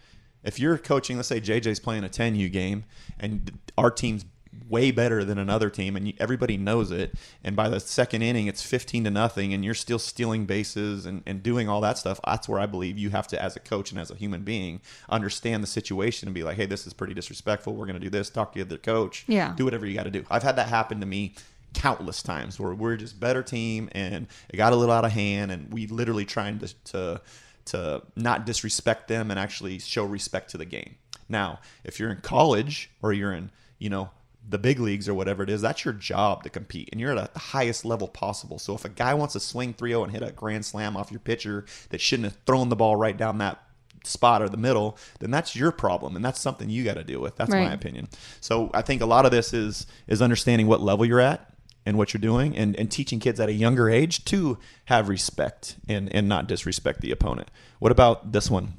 if 0.43 0.59
you're 0.59 0.77
coaching, 0.77 1.17
let's 1.17 1.29
say 1.29 1.41
JJ's 1.41 1.79
playing 1.79 2.03
a 2.03 2.09
10U 2.09 2.51
game 2.51 2.85
and 3.19 3.57
our 3.77 3.91
team's 3.91 4.25
way 4.69 4.91
better 4.91 5.25
than 5.25 5.37
another 5.37 5.69
team 5.69 5.95
and 5.95 6.07
you, 6.07 6.13
everybody 6.19 6.57
knows 6.57 6.91
it 6.91 7.15
and 7.43 7.55
by 7.55 7.67
the 7.67 7.79
second 7.79 8.21
inning 8.21 8.45
it's 8.45 8.61
15 8.61 9.03
to 9.03 9.09
nothing 9.09 9.51
and 9.51 9.65
you're 9.65 9.73
still 9.73 9.97
stealing 9.97 10.45
bases 10.45 11.07
and, 11.07 11.23
and 11.25 11.41
doing 11.41 11.67
all 11.67 11.81
that 11.81 11.97
stuff 11.97 12.19
that's 12.23 12.47
where 12.47 12.59
i 12.59 12.65
believe 12.67 12.97
you 12.97 13.09
have 13.09 13.27
to 13.27 13.41
as 13.41 13.55
a 13.55 13.59
coach 13.59 13.91
and 13.91 13.99
as 13.99 14.11
a 14.11 14.15
human 14.15 14.43
being 14.43 14.79
understand 15.09 15.63
the 15.63 15.67
situation 15.67 16.27
and 16.27 16.35
be 16.35 16.43
like 16.43 16.55
hey 16.55 16.67
this 16.67 16.87
is 16.87 16.93
pretty 16.93 17.13
disrespectful. 17.13 17.73
We're 17.73 17.85
going 17.85 17.99
to 17.99 18.03
do 18.03 18.09
this. 18.09 18.29
Talk 18.29 18.53
to 18.53 18.59
the 18.59 18.65
other 18.65 18.77
coach. 18.77 19.25
Yeah. 19.27 19.53
do 19.55 19.65
whatever 19.65 19.85
you 19.85 19.95
got 19.95 20.03
to 20.03 20.11
do. 20.11 20.25
I've 20.29 20.43
had 20.43 20.55
that 20.55 20.67
happen 20.67 20.99
to 20.99 21.05
me 21.05 21.35
countless 21.73 22.21
times 22.21 22.59
where 22.59 22.73
we're 22.73 22.97
just 22.97 23.19
better 23.19 23.41
team 23.41 23.89
and 23.93 24.27
it 24.49 24.57
got 24.57 24.73
a 24.73 24.75
little 24.75 24.93
out 24.93 25.05
of 25.05 25.11
hand 25.11 25.51
and 25.51 25.71
we 25.73 25.87
literally 25.87 26.25
trying 26.25 26.59
to, 26.59 26.73
to 26.85 27.21
to 27.65 28.01
not 28.15 28.45
disrespect 28.45 29.07
them 29.07 29.31
and 29.31 29.39
actually 29.39 29.79
show 29.79 30.05
respect 30.05 30.49
to 30.51 30.57
the 30.57 30.65
game. 30.65 30.95
Now, 31.29 31.59
if 31.83 31.99
you're 31.99 32.11
in 32.11 32.21
college 32.21 32.89
or 33.01 33.13
you're 33.13 33.33
in, 33.33 33.51
you 33.79 33.89
know, 33.89 34.09
the 34.47 34.57
big 34.57 34.79
leagues 34.79 35.07
or 35.07 35.13
whatever 35.13 35.41
it 35.43 35.49
is, 35.49 35.61
that's 35.61 35.85
your 35.85 35.93
job 35.93 36.43
to 36.43 36.49
compete 36.49 36.89
and 36.91 36.99
you're 36.99 37.17
at 37.17 37.33
the 37.33 37.39
highest 37.39 37.85
level 37.85 38.07
possible. 38.09 38.59
So 38.59 38.75
if 38.75 38.83
a 38.83 38.89
guy 38.89 39.13
wants 39.13 39.33
to 39.33 39.39
swing 39.39 39.73
3-0 39.73 40.03
and 40.03 40.11
hit 40.11 40.21
a 40.21 40.31
grand 40.31 40.65
slam 40.65 40.97
off 40.97 41.11
your 41.11 41.21
pitcher 41.21 41.65
that 41.89 42.01
shouldn't 42.01 42.25
have 42.25 42.37
thrown 42.45 42.67
the 42.69 42.75
ball 42.75 42.97
right 42.97 43.15
down 43.15 43.37
that 43.37 43.63
spot 44.03 44.41
or 44.41 44.49
the 44.49 44.57
middle, 44.57 44.97
then 45.19 45.31
that's 45.31 45.55
your 45.55 45.71
problem 45.71 46.17
and 46.17 46.25
that's 46.25 46.41
something 46.41 46.69
you 46.69 46.83
got 46.83 46.95
to 46.95 47.05
deal 47.05 47.21
with. 47.21 47.37
That's 47.37 47.51
Right. 47.51 47.67
my 47.69 47.73
opinion. 47.73 48.09
So 48.41 48.69
I 48.73 48.81
think 48.81 49.01
a 49.01 49.05
lot 49.05 49.25
of 49.25 49.31
this 49.31 49.53
is 49.53 49.87
is 50.07 50.21
understanding 50.21 50.67
what 50.67 50.81
level 50.81 51.05
you're 51.05 51.21
at 51.21 51.52
and 51.85 51.97
what 51.97 52.13
you're 52.13 52.21
doing 52.21 52.55
and, 52.57 52.75
and 52.77 52.89
teaching 52.91 53.19
kids 53.19 53.39
at 53.39 53.49
a 53.49 53.53
younger 53.53 53.89
age 53.89 54.23
to 54.25 54.57
have 54.85 55.09
respect 55.09 55.75
and, 55.87 56.13
and 56.15 56.27
not 56.29 56.47
disrespect 56.47 57.01
the 57.01 57.11
opponent. 57.11 57.49
What 57.79 57.91
about 57.91 58.31
this 58.31 58.49
one? 58.49 58.73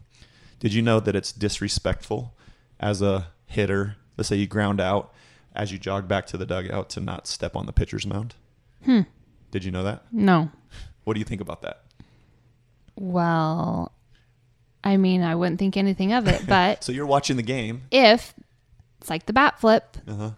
Did 0.60 0.72
you 0.72 0.80
know 0.82 1.00
that 1.00 1.14
it's 1.14 1.32
disrespectful 1.32 2.34
as 2.80 3.02
a 3.02 3.28
hitter? 3.46 3.96
Let's 4.16 4.28
say 4.28 4.36
you 4.36 4.46
ground 4.46 4.80
out 4.80 5.12
as 5.54 5.70
you 5.70 5.78
jog 5.78 6.08
back 6.08 6.26
to 6.26 6.36
the 6.36 6.46
dugout 6.46 6.88
to 6.90 7.00
not 7.00 7.26
step 7.26 7.54
on 7.56 7.66
the 7.66 7.72
pitcher's 7.72 8.06
mound. 8.06 8.34
Hmm. 8.84 9.02
Did 9.50 9.64
you 9.64 9.70
know 9.70 9.84
that? 9.84 10.04
no. 10.12 10.50
What 11.04 11.12
do 11.14 11.18
you 11.20 11.24
think 11.26 11.42
about 11.42 11.60
that? 11.62 11.82
Well, 12.96 13.92
I 14.82 14.96
mean, 14.96 15.22
I 15.22 15.34
wouldn't 15.34 15.58
think 15.58 15.76
anything 15.76 16.12
of 16.12 16.28
it, 16.28 16.46
but 16.46 16.82
So 16.84 16.92
you're 16.92 17.06
watching 17.06 17.36
the 17.36 17.42
game. 17.42 17.82
if 17.90 18.34
it's 19.00 19.10
like 19.10 19.26
the 19.26 19.32
bat 19.32 19.60
flip. 19.60 19.96
Uh-huh. 20.08 20.30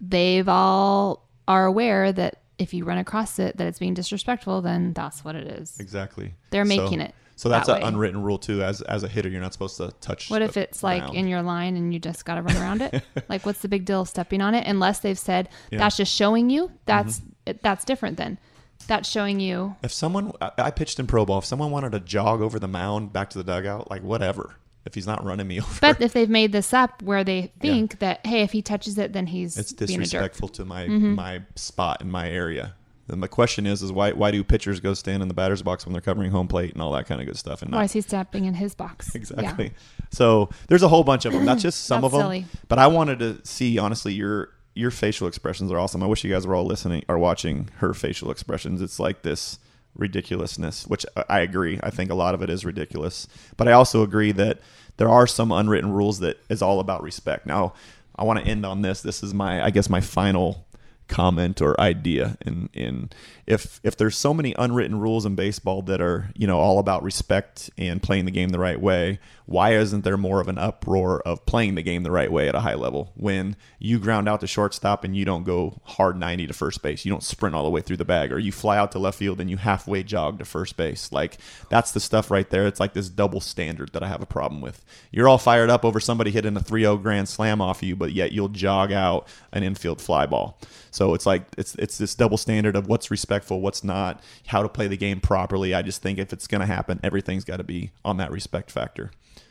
They've 0.00 0.48
all 0.48 1.26
are 1.48 1.66
aware 1.66 2.12
that 2.12 2.38
if 2.58 2.72
you 2.74 2.84
run 2.84 2.98
across 2.98 3.38
it, 3.38 3.56
that 3.56 3.66
it's 3.66 3.78
being 3.78 3.94
disrespectful, 3.94 4.62
then 4.62 4.92
that's 4.92 5.24
what 5.24 5.34
it 5.34 5.46
is. 5.46 5.78
Exactly. 5.80 6.34
They're 6.50 6.64
So- 6.64 6.68
making 6.82 7.00
it 7.00 7.14
So 7.34 7.48
that's 7.48 7.66
that 7.66 7.78
an 7.78 7.82
way. 7.82 7.88
unwritten 7.88 8.22
rule 8.22 8.38
too. 8.38 8.62
As 8.62 8.82
as 8.82 9.02
a 9.02 9.08
hitter, 9.08 9.28
you're 9.28 9.40
not 9.40 9.52
supposed 9.52 9.76
to 9.78 9.92
touch. 10.00 10.30
What 10.30 10.42
if 10.42 10.56
it's 10.56 10.82
like 10.82 11.12
in 11.14 11.26
your 11.26 11.42
line 11.42 11.76
and 11.76 11.92
you 11.92 11.98
just 11.98 12.24
got 12.24 12.36
to 12.36 12.42
run 12.42 12.56
around 12.56 12.82
it? 12.82 13.02
like, 13.28 13.44
what's 13.44 13.60
the 13.60 13.68
big 13.68 13.84
deal 13.84 14.04
stepping 14.04 14.40
on 14.40 14.54
it? 14.54 14.66
Unless 14.66 15.00
they've 15.00 15.18
said 15.18 15.48
Yeah. 15.48 15.76
Mm-hmm. 15.76 15.78
that's 15.78 15.96
just 15.96 16.14
showing 16.14 16.50
you. 16.50 16.70
That's 16.86 17.20
it, 17.46 17.62
that's 17.62 17.84
different 17.84 18.16
then. 18.18 18.38
That's 18.86 19.08
showing 19.08 19.40
you. 19.40 19.76
If 19.82 19.92
someone, 19.92 20.32
I, 20.40 20.50
I 20.58 20.70
pitched 20.72 20.98
in 21.00 21.06
pro 21.06 21.24
ball. 21.24 21.38
If 21.38 21.44
someone 21.44 21.70
wanted 21.70 21.92
to 21.92 22.00
jog 22.00 22.40
over 22.42 22.58
the 22.58 22.68
mound 22.68 23.12
back 23.12 23.30
to 23.30 23.38
the 23.38 23.44
dugout, 23.44 23.90
like 23.90 24.02
whatever. 24.02 24.56
If 24.84 24.94
he's 24.94 25.06
not 25.06 25.24
running 25.24 25.46
me 25.46 25.60
over, 25.62 25.78
But 25.80 26.00
if 26.02 26.12
they've 26.12 26.28
made 26.28 26.52
this 26.52 26.72
up 26.72 27.02
where 27.02 27.22
they 27.24 27.52
think 27.60 27.98
that 28.00 28.26
hey, 28.26 28.42
if 28.42 28.52
he 28.52 28.62
touches 28.62 28.98
it, 28.98 29.12
then 29.12 29.26
he's 29.28 29.56
it's 29.56 29.72
being 29.72 29.90
a 29.90 29.92
jerk. 29.94 30.02
disrespectful 30.04 30.48
to 30.48 30.64
my 30.64 30.86
Mm-hmm. 30.86 31.14
my 31.14 31.42
spot 31.56 32.00
in 32.00 32.10
my 32.10 32.28
area. 32.28 32.74
And 33.08 33.20
my 33.20 33.26
question 33.26 33.66
is, 33.66 33.82
is 33.82 33.92
why 33.92 34.12
why 34.12 34.30
do 34.30 34.42
pitchers 34.42 34.80
go 34.80 34.94
stand 34.94 35.22
in 35.22 35.28
the 35.28 35.34
batter's 35.34 35.60
box 35.62 35.84
when 35.84 35.92
they're 35.92 36.00
covering 36.00 36.30
home 36.30 36.48
plate 36.48 36.72
and 36.72 36.80
all 36.82 36.92
that 36.92 37.06
kind 37.06 37.20
of 37.20 37.26
good 37.26 37.36
stuff? 37.36 37.60
And 37.62 37.70
Why 37.72 37.78
not 37.78 37.84
is 37.86 37.92
he 37.92 38.00
stepping 38.00 38.44
in 38.44 38.54
his 38.54 38.74
box? 38.74 39.14
exactly. 39.14 39.66
Yeah. 39.66 40.06
So 40.10 40.48
there's 40.68 40.82
a 40.82 40.88
whole 40.88 41.04
bunch 41.04 41.24
of 41.26 41.32
them. 41.32 41.44
That's 41.44 41.62
just 41.62 41.84
some 41.84 42.00
That's 42.02 42.14
of 42.14 42.18
them. 42.18 42.24
silly. 42.26 42.46
But 42.68 42.78
I 42.78 42.86
wanted 42.86 43.18
to 43.20 43.40
see 43.44 43.78
honestly 43.78 44.14
your 44.14 44.50
your 44.74 44.90
facial 44.90 45.26
expressions 45.28 45.70
are 45.70 45.78
awesome. 45.78 46.02
I 46.02 46.06
wish 46.06 46.24
you 46.24 46.30
guys 46.32 46.46
were 46.46 46.54
all 46.54 46.64
listening 46.64 47.04
or 47.08 47.18
watching 47.18 47.68
her 47.78 47.92
facial 47.92 48.30
expressions. 48.30 48.80
It's 48.80 48.98
like 48.98 49.22
this 49.22 49.58
ridiculousness, 49.94 50.86
which 50.86 51.04
I- 51.28 51.40
agree. 51.40 51.78
I 51.82 51.90
think 51.90 52.10
a 52.10 52.14
lot 52.14 52.34
of 52.34 52.42
it 52.42 52.50
is 52.50 52.64
ridiculous. 52.64 53.26
But 53.56 53.68
I 53.68 53.72
also 53.72 54.02
agree 54.02 54.32
that 54.32 54.60
there 54.96 55.08
are 55.08 55.26
some 55.26 55.52
unwritten 55.52 55.92
rules 55.92 56.18
that 56.20 56.38
is 56.48 56.62
all 56.62 56.80
about 56.80 57.02
respect. 57.02 57.46
Now, 57.46 57.74
I 58.16 58.24
want 58.24 58.38
to 58.40 58.46
end 58.46 58.64
on 58.66 58.82
this. 58.82 59.00
This 59.02 59.22
is 59.22 59.32
my 59.34 59.64
I 59.64 59.70
guess 59.70 59.88
my 59.88 60.00
final 60.00 60.66
comment 61.08 61.60
or 61.60 61.78
idea. 61.80 62.36
And 62.44 63.14
if 63.46 63.80
if 63.82 63.96
there's 63.96 64.16
so 64.16 64.32
many 64.32 64.54
unwritten 64.58 64.98
rules 64.98 65.26
in 65.26 65.34
baseball 65.34 65.82
that 65.82 66.00
are 66.00 66.30
you 66.36 66.46
know 66.46 66.58
all 66.58 66.78
about 66.78 67.02
respect 67.02 67.70
and 67.76 68.02
playing 68.02 68.24
the 68.24 68.30
game 68.30 68.50
the 68.50 68.58
right 68.58 68.80
way 68.80 69.18
why 69.46 69.74
isn't 69.74 70.02
there 70.02 70.16
more 70.16 70.40
of 70.40 70.48
an 70.48 70.56
uproar 70.56 71.20
of 71.26 71.44
playing 71.46 71.74
the 71.74 71.82
game 71.82 72.04
the 72.04 72.10
right 72.10 72.30
way 72.30 72.48
at 72.48 72.54
a 72.54 72.60
high 72.60 72.74
level 72.74 73.12
when 73.16 73.56
you 73.78 73.98
ground 73.98 74.28
out 74.28 74.40
to 74.40 74.46
shortstop 74.46 75.04
and 75.04 75.16
you 75.16 75.24
don't 75.24 75.44
go 75.44 75.80
hard 75.84 76.16
90 76.16 76.46
to 76.46 76.52
first 76.52 76.82
base? 76.82 77.04
You 77.04 77.10
don't 77.10 77.22
sprint 77.22 77.54
all 77.54 77.64
the 77.64 77.70
way 77.70 77.80
through 77.80 77.98
the 77.98 78.04
bag 78.04 78.32
or 78.32 78.38
you 78.38 78.52
fly 78.52 78.78
out 78.78 78.92
to 78.92 78.98
left 78.98 79.18
field 79.18 79.40
and 79.40 79.50
you 79.50 79.56
halfway 79.56 80.02
jog 80.04 80.38
to 80.38 80.44
first 80.44 80.76
base. 80.76 81.12
Like 81.12 81.38
that's 81.68 81.92
the 81.92 82.00
stuff 82.00 82.30
right 82.30 82.48
there. 82.48 82.66
It's 82.66 82.80
like 82.80 82.94
this 82.94 83.08
double 83.08 83.40
standard 83.40 83.92
that 83.92 84.02
i 84.02 84.08
have 84.08 84.22
a 84.22 84.26
problem 84.26 84.60
with. 84.60 84.84
You're 85.10 85.28
all 85.28 85.38
fired 85.38 85.70
up 85.70 85.84
over 85.84 86.00
somebody 86.00 86.30
hitting 86.30 86.56
a 86.56 86.60
3-0 86.60 87.02
grand 87.02 87.28
slam 87.28 87.60
off 87.60 87.82
you 87.82 87.96
but 87.96 88.12
yet 88.12 88.32
you'll 88.32 88.48
jog 88.48 88.92
out 88.92 89.26
an 89.52 89.62
infield 89.62 90.00
fly 90.00 90.24
ball. 90.26 90.58
So 90.90 91.01
it's 91.14 91.26
like 91.26 91.44
it's 91.58 91.74
it's 91.76 91.98
this 91.98 92.14
double 92.14 92.36
standard 92.36 92.76
of 92.76 92.86
what's 92.86 93.10
respectful, 93.10 93.60
what's 93.60 93.82
not, 93.84 94.22
how 94.46 94.62
to 94.62 94.68
play 94.68 94.86
the 94.86 94.96
game 94.96 95.20
properly. 95.20 95.74
I 95.74 95.82
just 95.82 96.02
think 96.02 96.18
if 96.18 96.32
it's 96.32 96.46
going 96.46 96.60
to 96.60 96.66
happen, 96.66 97.00
everything's 97.02 97.44
got 97.44 97.58
to 97.58 97.64
be 97.64 97.90
on 98.04 98.16
that 98.18 98.30
respect 98.30 98.70
factor. 98.70 99.10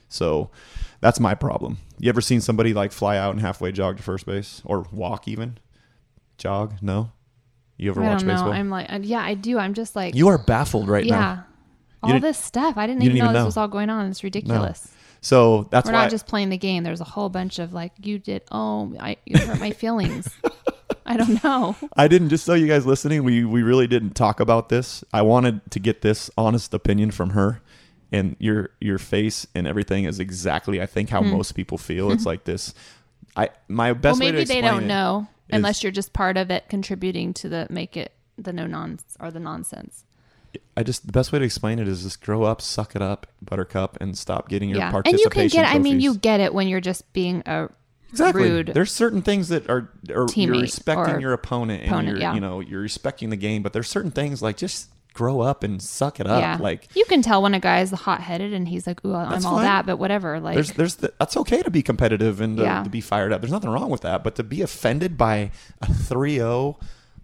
So 0.10 0.50
that's 1.00 1.20
my 1.20 1.36
problem. 1.36 1.78
You 2.00 2.10
ever 2.10 2.22
seen 2.22 2.42
somebody 2.42 2.74
like 2.74 2.92
fly 2.92 3.18
out 3.18 3.32
and 3.32 3.42
halfway 3.42 3.72
jog 3.72 3.98
to 3.98 4.04
first 4.04 4.26
base 4.26 4.62
or 4.66 4.86
walk 4.92 5.28
even? 5.28 5.58
Jog? 6.38 6.76
No. 6.82 7.12
You 7.78 7.90
ever 7.92 8.04
I 8.04 8.10
watch 8.10 8.26
baseball? 8.26 8.52
I'm 8.52 8.70
like, 8.70 8.88
yeah, 9.02 9.22
I 9.22 9.34
do. 9.34 9.58
I'm 9.58 9.74
just 9.74 9.96
like, 9.96 10.14
you 10.14 10.28
are 10.28 10.38
baffled 10.38 10.88
right 10.88 11.06
yeah. 11.06 11.20
now. 11.20 11.46
All 12.04 12.20
this 12.20 12.38
stuff. 12.38 12.78
I 12.78 12.88
didn't 12.88 13.04
even 13.04 13.16
didn't 13.16 13.26
know 13.26 13.26
even 13.26 13.34
this 13.34 13.42
know. 13.42 13.46
was 13.46 13.58
all 13.58 13.68
going 13.68 13.90
on. 13.90 14.08
It's 14.10 14.24
ridiculous. 14.24 14.86
No. 14.86 14.98
So 15.22 15.68
that's 15.72 15.86
why. 15.86 15.92
We're 15.92 15.98
why 15.98 16.04
not 16.04 16.12
just 16.12 16.28
playing 16.28 16.50
the 16.50 16.58
game. 16.58 16.84
There's 16.84 17.02
a 17.02 17.06
whole 17.06 17.30
bunch 17.30 17.60
of 17.60 17.74
like, 17.74 17.94
you 18.02 18.20
did. 18.20 18.44
Oh, 18.52 18.96
I 19.00 19.18
you 19.26 19.40
hurt 19.40 19.60
my 19.60 19.72
feelings. 19.72 20.28
I 21.14 21.18
don't 21.18 21.44
know. 21.44 21.76
I 21.98 22.08
didn't 22.08 22.30
just 22.30 22.46
so 22.46 22.54
you 22.54 22.68
guys 22.68 22.86
listening, 22.86 23.24
we 23.24 23.44
we 23.44 23.64
really 23.64 23.88
didn't 23.88 24.16
talk 24.16 24.40
about 24.40 24.70
this. 24.70 25.04
I 25.14 25.22
wanted 25.22 25.70
to 25.72 25.80
get 25.80 26.02
this 26.02 26.30
honest 26.38 26.74
opinion 26.74 27.12
from 27.12 27.32
her. 27.32 27.62
And 28.14 28.36
your 28.40 28.72
your 28.82 28.98
face 28.98 29.48
and 29.56 29.66
everything 29.66 30.04
is 30.04 30.20
exactly 30.20 30.82
I 30.82 30.86
think 30.86 31.10
how 31.10 31.22
most 31.22 31.54
people 31.54 31.78
feel. 31.78 32.12
It's 32.12 32.26
like 32.26 32.44
this 32.44 32.74
I 33.38 33.50
my 33.70 33.94
best 33.94 34.18
Hmm. 34.20 34.24
well, 34.26 34.34
maybe 34.34 34.44
they 34.46 34.60
don't 34.62 34.86
know 34.88 35.28
is- 35.48 35.56
unless 35.56 35.82
you're 35.84 35.94
just 35.94 36.12
part 36.12 36.36
of 36.36 36.52
it, 36.52 36.68
contributing 36.68 37.34
to 37.36 37.48
the 37.48 37.68
make 37.70 37.96
it 37.96 38.12
the 38.38 38.52
no 38.52 38.68
nonsense 38.68 39.16
or 39.20 39.32
the 39.32 39.40
nonsense. 39.40 40.04
I 40.76 40.84
just 40.84 41.06
the 41.06 41.14
best 41.14 41.32
way 41.32 41.40
to 41.40 41.46
explain 41.46 41.80
it 41.80 41.88
is 41.88 42.04
just 42.04 42.20
grow 42.22 42.44
up, 42.44 42.62
suck 42.62 42.96
it 42.98 43.02
up, 43.02 43.28
buttercup, 43.42 43.98
and 44.02 44.18
stop 44.18 44.50
getting 44.50 44.68
your 44.70 44.80
yeah, 44.80 45.02
and 45.06 45.18
you 45.18 45.30
can 45.30 45.48
get. 45.48 45.66
I 45.74 45.80
mean, 45.80 46.02
you 46.02 46.16
get 46.18 46.42
it 46.42 46.54
when 46.54 46.68
you're 46.68 46.82
just 46.82 47.12
being 47.14 47.44
a 47.46 47.70
exactly. 48.12 48.50
rude. 48.50 48.68
There's 48.74 48.92
certain 48.92 49.22
things 49.22 49.50
that 49.50 49.70
are, 49.70 49.90
are 50.14 50.28
you're 50.36 50.52
respecting 50.52 51.22
your 51.22 51.34
opponent, 51.34 51.84
and 51.84 52.08
you're 52.08 52.18
yeah. 52.18 52.34
you 52.34 52.40
know 52.40 52.60
you're 52.60 52.82
respecting 52.82 53.30
the 53.30 53.36
game. 53.38 53.64
But 53.64 53.74
there's 53.74 53.90
certain 53.90 54.12
things 54.12 54.42
like 54.42 54.58
just 54.58 54.90
grow 55.14 55.42
up 55.42 55.64
and 55.64 55.82
suck 55.82 56.20
it 56.22 56.28
up. 56.28 56.42
yeah, 56.42 56.58
Like 56.60 56.88
you 56.96 57.04
can 57.06 57.22
tell 57.22 57.42
when 57.42 57.54
a 57.54 57.60
guy's 57.60 57.92
hot 57.92 58.22
headed 58.22 58.54
and 58.54 58.68
he's 58.68 58.88
like, 58.88 59.04
"Ooh, 59.06 59.14
I'm 59.14 59.46
all 59.46 59.56
fine. 59.58 59.64
that," 59.64 59.86
but 59.86 59.98
whatever. 59.98 60.40
Like, 60.40 60.56
there's 60.56 60.72
there's 60.72 60.96
the, 60.96 61.14
that's 61.20 61.36
okay 61.38 61.62
to 61.62 61.72
be 61.72 61.82
competitive 61.82 62.40
and 62.42 62.58
to, 62.58 62.64
Yeah. 62.64 62.84
to 62.84 62.90
be 62.90 63.02
fired 63.02 63.34
up. 63.34 63.42
There's 63.42 63.52
nothing 63.52 63.70
wrong 63.70 63.90
with 63.90 64.02
that. 64.02 64.24
But 64.24 64.36
to 64.36 64.44
be 64.44 64.62
offended 64.62 65.18
by 65.18 65.52
a 65.82 65.88
3-0 65.88 66.78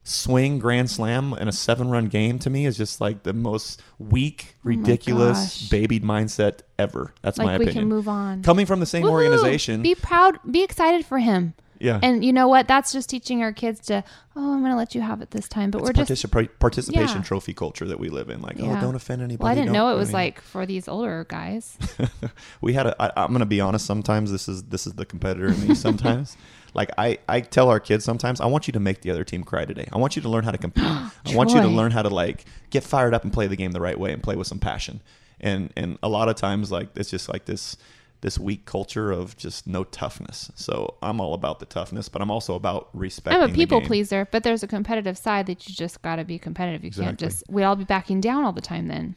swing 0.07 0.57
grand 0.57 0.89
slam 0.89 1.33
in 1.33 1.47
a 1.47 1.51
seven 1.51 1.89
run 1.89 2.07
game 2.07 2.39
to 2.39 2.49
me 2.49 2.65
is 2.65 2.77
just 2.77 3.01
like 3.01 3.23
the 3.23 3.33
most 3.33 3.81
weak, 3.99 4.55
oh 4.55 4.59
ridiculous, 4.63 5.63
Oh 5.65 5.67
babied 5.69 6.03
mindset 6.03 6.59
ever. 6.79 7.13
That's 7.21 7.37
my 7.37 7.43
like 7.45 7.59
we 7.59 7.65
opinion. 7.65 7.83
can 7.83 7.89
move 7.89 8.07
on. 8.07 8.41
Coming 8.43 8.65
from 8.65 8.79
the 8.79 8.85
same 8.85 9.03
Woohoo! 9.03 9.11
organization, 9.11 9.81
Be 9.81 9.95
proud. 9.95 10.39
Be 10.49 10.63
excited 10.63 11.05
for 11.05 11.19
him. 11.19 11.53
Yeah. 11.79 11.99
And 12.01 12.23
you 12.23 12.33
know 12.33 12.47
what? 12.47 12.67
That's 12.67 12.91
just 12.91 13.09
teaching 13.09 13.41
our 13.43 13.51
kids 13.51 13.79
to, 13.87 14.03
oh, 14.35 14.53
I'm 14.53 14.59
going 14.59 14.71
to 14.71 14.77
let 14.77 14.95
you 14.95 15.01
have 15.01 15.21
it 15.21 15.31
this 15.31 15.47
time. 15.47 15.71
But 15.71 15.79
it's 15.79 15.97
we're 15.97 16.05
just, 16.05 16.59
participation 16.59 17.17
Yeah. 17.17 17.23
trophy 17.23 17.53
culture 17.53 17.85
that 17.85 17.99
we 17.99 18.09
live 18.09 18.29
in. 18.29 18.41
Like, 18.41 18.57
oh, 18.59 18.65
Yeah. 18.65 18.77
oh, 18.77 18.81
don't 18.81 18.95
offend 18.95 19.21
anybody. 19.21 19.43
well, 19.43 19.51
I 19.51 19.55
didn't 19.55 19.73
know 19.73 19.89
it 19.93 19.97
was 19.97 20.09
mean, 20.09 20.13
like 20.13 20.41
for 20.41 20.65
these 20.65 20.87
older 20.87 21.25
guys. 21.27 21.77
we 22.61 22.73
had 22.73 22.87
a. 22.87 23.01
I, 23.01 23.23
I'm 23.23 23.31
gonna 23.31 23.45
be 23.45 23.61
honest. 23.61 23.85
Sometimes 23.85 24.31
this 24.31 24.47
is 24.47 24.63
this 24.63 24.87
is 24.87 24.93
the 24.93 25.05
competitor 25.05 25.47
in 25.47 25.67
me. 25.67 25.75
Sometimes, 25.87 26.37
like 26.73 26.91
I 26.97 27.17
I 27.27 27.41
tell 27.41 27.69
our 27.69 27.79
kids 27.79 28.05
sometimes 28.05 28.41
I 28.41 28.45
want 28.45 28.67
you 28.67 28.71
to 28.73 28.79
make 28.79 29.01
the 29.01 29.11
other 29.11 29.23
team 29.23 29.43
cry 29.43 29.65
today. 29.65 29.87
I 29.91 29.97
want 29.97 30.15
you 30.15 30.21
to 30.21 30.29
learn 30.29 30.43
how 30.43 30.51
to 30.51 30.57
compete. 30.57 30.83
I 30.85 31.11
want 31.33 31.51
you 31.51 31.61
to 31.61 31.67
learn 31.67 31.91
how 31.91 32.01
to 32.01 32.09
like 32.09 32.45
get 32.69 32.83
fired 32.83 33.13
up 33.13 33.23
and 33.23 33.33
play 33.33 33.47
the 33.47 33.55
game 33.55 33.71
the 33.71 33.81
right 33.81 33.99
way 33.99 34.11
and 34.13 34.21
play 34.21 34.35
with 34.35 34.47
some 34.47 34.59
passion. 34.59 35.01
And 35.39 35.71
and 35.75 35.97
a 36.01 36.09
lot 36.09 36.29
of 36.29 36.35
times 36.35 36.71
like 36.71 36.89
it's 36.95 37.09
just 37.09 37.29
like 37.29 37.45
this 37.45 37.77
this 38.21 38.39
weak 38.39 38.65
culture 38.65 39.11
of 39.11 39.37
just 39.37 39.67
no 39.67 39.83
toughness. 39.83 40.51
So 40.55 40.95
I'm 41.01 41.21
all 41.21 41.33
about 41.33 41.59
the 41.59 41.65
toughness, 41.65 42.09
but 42.09 42.21
I'm 42.21 42.31
also 42.31 42.55
about 42.55 42.89
respecting. 42.93 43.41
I'm 43.41 43.49
a 43.49 43.53
people 43.53 43.81
pleaser, 43.81 44.27
but 44.31 44.43
there's 44.43 44.63
a 44.63 44.67
competitive 44.67 45.17
side 45.17 45.45
that 45.47 45.67
you 45.67 45.75
just 45.75 46.01
got 46.01 46.15
to 46.15 46.25
be 46.25 46.39
competitive. 46.39 46.83
You 46.83 46.91
can't 46.91 47.19
just, 47.19 47.43
we'd 47.49 47.63
all 47.63 47.75
be 47.75 47.83
backing 47.83 48.19
down 48.21 48.43
all 48.43 48.53
the 48.53 48.61
time 48.61 48.87
then. 48.87 49.15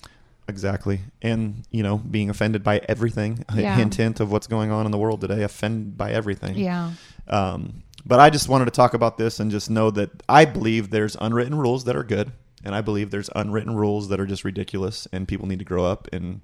Exactly. 0.49 1.01
And, 1.23 1.65
you 1.71 1.83
know, 1.83 1.99
being 1.99 2.29
offended 2.29 2.63
by 2.63 2.83
everything. 2.89 3.45
Yeah. 3.55 3.77
hint, 3.77 3.95
hint 3.95 4.21
of 4.21 4.33
what's 4.33 4.47
going 4.47 4.71
on 4.71 4.87
in 4.87 4.93
the 4.93 4.99
world 4.99 5.21
today. 5.21 5.43
Offended 5.43 5.97
by 5.99 6.13
everything. 6.13 6.57
Yeah. 6.57 6.93
Um, 7.29 7.83
but 8.07 8.21
I 8.21 8.31
just 8.31 8.49
wanted 8.49 8.65
to 8.67 8.71
talk 8.71 8.95
about 8.95 9.19
this 9.19 9.39
and 9.39 9.51
just 9.51 9.69
know 9.71 9.91
that 9.91 10.11
I 10.29 10.45
believe 10.47 10.91
there's 10.91 11.17
unwritten 11.21 11.57
rules 11.57 11.85
that 11.85 11.97
are 11.97 12.05
good. 12.05 12.33
And 12.65 12.75
I 12.75 12.81
believe 12.81 13.11
there's 13.11 13.31
unwritten 13.35 13.75
rules 13.77 14.09
that 14.09 14.21
are 14.21 14.27
just 14.27 14.45
ridiculous. 14.45 15.07
And 15.13 15.29
people 15.29 15.47
need 15.47 15.59
to 15.59 15.65
grow 15.65 15.85
up 15.85 16.09
and 16.13 16.41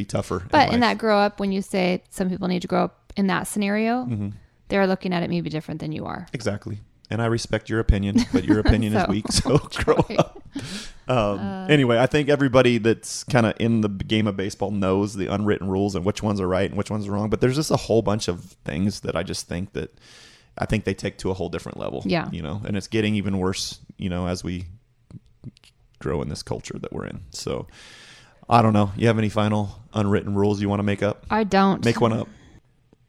be 0.00 0.04
tougher. 0.04 0.46
But 0.50 0.68
in 0.68 0.80
life. 0.80 0.80
that 0.80 0.98
grow 0.98 1.18
up, 1.18 1.40
when 1.40 1.52
you 1.52 1.62
say 1.62 2.02
some 2.10 2.28
people 2.28 2.48
need 2.48 2.62
to 2.62 2.68
grow 2.68 2.84
up 2.84 3.12
in 3.16 3.26
that 3.28 3.44
scenario, 3.44 4.04
Mm-hmm. 4.06 4.28
they're 4.68 4.86
looking 4.86 5.12
at 5.12 5.22
it 5.22 5.30
maybe 5.30 5.50
different 5.50 5.80
than 5.80 5.92
you 5.92 6.04
are. 6.06 6.26
Exactly. 6.32 6.78
And 7.12 7.20
I 7.20 7.26
respect 7.26 7.68
your 7.68 7.80
opinion, 7.80 8.16
but 8.32 8.44
your 8.44 8.58
opinion 8.64 8.94
is 8.94 9.06
weak. 9.08 9.26
So 9.32 9.58
grow 9.84 9.96
up. 10.18 10.36
Um, 11.08 11.66
anyway, 11.68 11.98
I 11.98 12.06
think 12.06 12.28
everybody 12.28 12.78
that's 12.78 13.24
kind 13.24 13.46
of 13.46 13.54
in 13.58 13.80
the 13.80 13.88
game 13.88 14.26
of 14.28 14.36
baseball 14.36 14.70
knows 14.70 15.14
the 15.14 15.26
unwritten 15.26 15.68
rules 15.68 15.96
and 15.96 16.04
which 16.04 16.22
ones 16.22 16.40
are 16.40 16.46
right 16.46 16.68
and 16.70 16.78
which 16.78 16.90
ones 16.90 17.08
are 17.08 17.10
wrong. 17.12 17.28
But 17.30 17.40
there's 17.40 17.56
just 17.56 17.70
a 17.72 17.76
whole 17.76 18.00
bunch 18.02 18.28
of 18.28 18.44
things 18.64 19.00
that 19.00 19.16
I 19.16 19.24
just 19.24 19.48
think 19.48 19.72
that 19.72 19.90
I 20.56 20.66
think 20.66 20.84
they 20.84 20.94
take 20.94 21.18
to 21.18 21.30
a 21.30 21.34
whole 21.34 21.48
different 21.48 21.78
level. 21.78 22.02
Yeah. 22.06 22.28
You 22.30 22.42
know, 22.42 22.62
and 22.64 22.76
it's 22.76 22.86
getting 22.88 23.16
even 23.16 23.38
worse, 23.38 23.80
you 23.98 24.08
know, 24.08 24.28
as 24.28 24.44
we 24.44 24.66
grow 25.98 26.22
in 26.22 26.28
this 26.28 26.42
culture 26.44 26.78
that 26.78 26.92
we're 26.92 27.06
in. 27.06 27.20
So 27.30 27.66
I 28.50 28.62
don't 28.62 28.72
know. 28.72 28.92
You 28.96 29.06
have 29.06 29.18
any 29.18 29.28
final 29.28 29.80
unwritten 29.94 30.34
rules 30.34 30.60
you 30.60 30.68
want 30.68 30.80
to 30.80 30.84
make 30.84 31.02
up? 31.02 31.24
I 31.30 31.44
don't. 31.44 31.84
Make 31.84 32.00
one 32.00 32.12
up. 32.12 32.28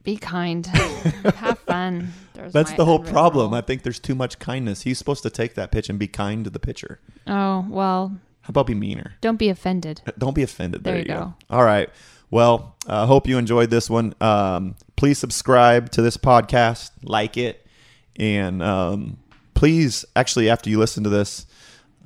Be 0.03 0.17
kind. 0.17 0.65
Have 1.35 1.59
fun. 1.59 2.11
There's 2.33 2.53
That's 2.53 2.73
the 2.73 2.85
whole 2.85 2.99
problem. 2.99 3.51
rule. 3.51 3.55
I 3.57 3.61
think 3.61 3.83
there's 3.83 3.99
too 3.99 4.15
much 4.15 4.39
kindness. 4.39 4.81
He's 4.81 4.97
supposed 4.97 5.21
to 5.23 5.29
take 5.29 5.53
that 5.55 5.71
pitch 5.71 5.89
and 5.89 5.99
be 5.99 6.07
kind 6.07 6.43
to 6.45 6.49
the 6.49 6.59
pitcher. 6.59 6.99
Oh, 7.27 7.65
well, 7.69 8.17
How 8.41 8.49
about 8.49 8.65
be 8.67 8.73
meaner? 8.73 9.13
don't 9.21 9.37
be 9.37 9.49
offended. 9.49 10.01
Don't 10.17 10.33
be 10.33 10.41
offended. 10.43 10.83
There, 10.83 10.93
There 10.93 11.01
you 11.01 11.07
go. 11.07 11.19
go. 11.19 11.55
All 11.55 11.63
right. 11.63 11.89
Well, 12.31 12.75
I 12.87 13.05
hope 13.05 13.27
you 13.27 13.37
enjoyed 13.37 13.69
this 13.69 13.89
one. 13.89 14.15
Um, 14.21 14.75
please 14.95 15.19
subscribe 15.19 15.91
to 15.91 16.01
this 16.01 16.17
podcast, 16.17 16.91
like 17.03 17.37
it, 17.37 17.65
and 18.15 18.63
um, 18.63 19.17
please, 19.53 20.05
actually, 20.15 20.49
after 20.49 20.69
you 20.69 20.79
listen 20.79 21.03
to 21.03 21.09
this, 21.09 21.45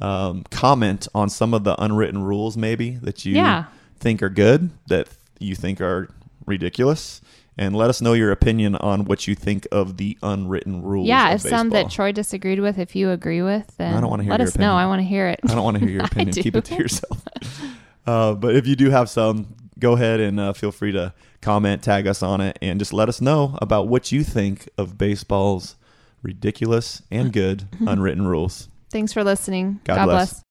um, 0.02 0.44
comment 0.52 1.08
on 1.16 1.30
some 1.30 1.54
of 1.54 1.64
the 1.64 1.82
unwritten 1.82 2.24
rules, 2.24 2.58
maybe 2.58 2.92
that 3.02 3.25
you 3.25 3.36
Yeah. 3.36 3.66
think 4.00 4.22
are 4.22 4.30
good, 4.30 4.70
that 4.88 5.08
you 5.40 5.56
think 5.56 5.80
are 5.82 6.10
ridiculous, 6.46 7.22
and 7.58 7.75
let 7.75 7.90
us 7.90 8.02
know 8.02 8.14
your 8.14 8.32
opinion 8.32 8.75
on 8.75 9.06
what 9.06 9.28
you 9.28 9.36
think 9.36 9.66
of 9.72 9.98
the 9.98 10.18
unwritten 10.22 10.82
rules. 10.84 11.08
Yeah, 11.08 11.34
if 11.34 11.42
some 11.42 11.70
that. 11.70 11.90
Troy 11.90 12.12
disagreed 12.12 12.60
with, 12.60 12.78
if 12.78 12.96
you 12.96 13.12
agree 13.12 13.42
with, 13.42 13.78
then 13.78 13.94
I 13.94 14.02
don't 14.02 14.10
wanna 14.10 14.24
hear 14.24 14.32
let 14.32 14.42
us 14.42 14.58
know. 14.58 14.75
I 14.75 14.86
want 14.86 15.00
to 15.00 15.06
hear 15.08 15.28
it. 15.28 15.40
I 15.48 15.56
don't 15.56 15.64
want 15.64 15.78
to 15.78 15.86
hear 15.86 15.90
your 15.94 16.04
opinion. 16.12 16.34
Keep 16.36 16.56
it 16.58 16.66
to 16.66 16.75
yourself. 16.75 17.24
Uh, 18.08 18.36
but 18.36 18.56
if 18.56 18.68
you 18.68 18.75
do 18.75 18.92
have 18.92 19.10
some, 19.10 19.56
go 19.80 19.94
ahead 19.94 20.20
and 20.20 20.40
uh, 20.40 20.54
feel 20.54 20.72
free 20.72 20.92
to 20.92 21.12
comment, 21.42 21.82
tag 21.82 22.06
us 22.06 22.22
on 22.22 22.40
it, 22.40 22.56
and 22.62 22.78
just 22.78 22.94
let 22.94 23.10
us 23.10 23.20
know 23.20 23.58
about 23.64 23.88
what 23.88 24.12
you 24.12 24.24
think 24.24 24.70
of 24.78 24.96
baseball's 24.96 25.75
ridiculous 26.22 27.02
and 27.10 27.34
good 27.34 27.64
unwritten 27.88 28.28
rules. 28.28 28.70
Thanks 28.96 29.12
for 29.12 29.25
listening. 29.25 29.82
God 29.84 29.96
God, 29.98 30.06
bless. 30.06 30.30
bless. 30.32 30.44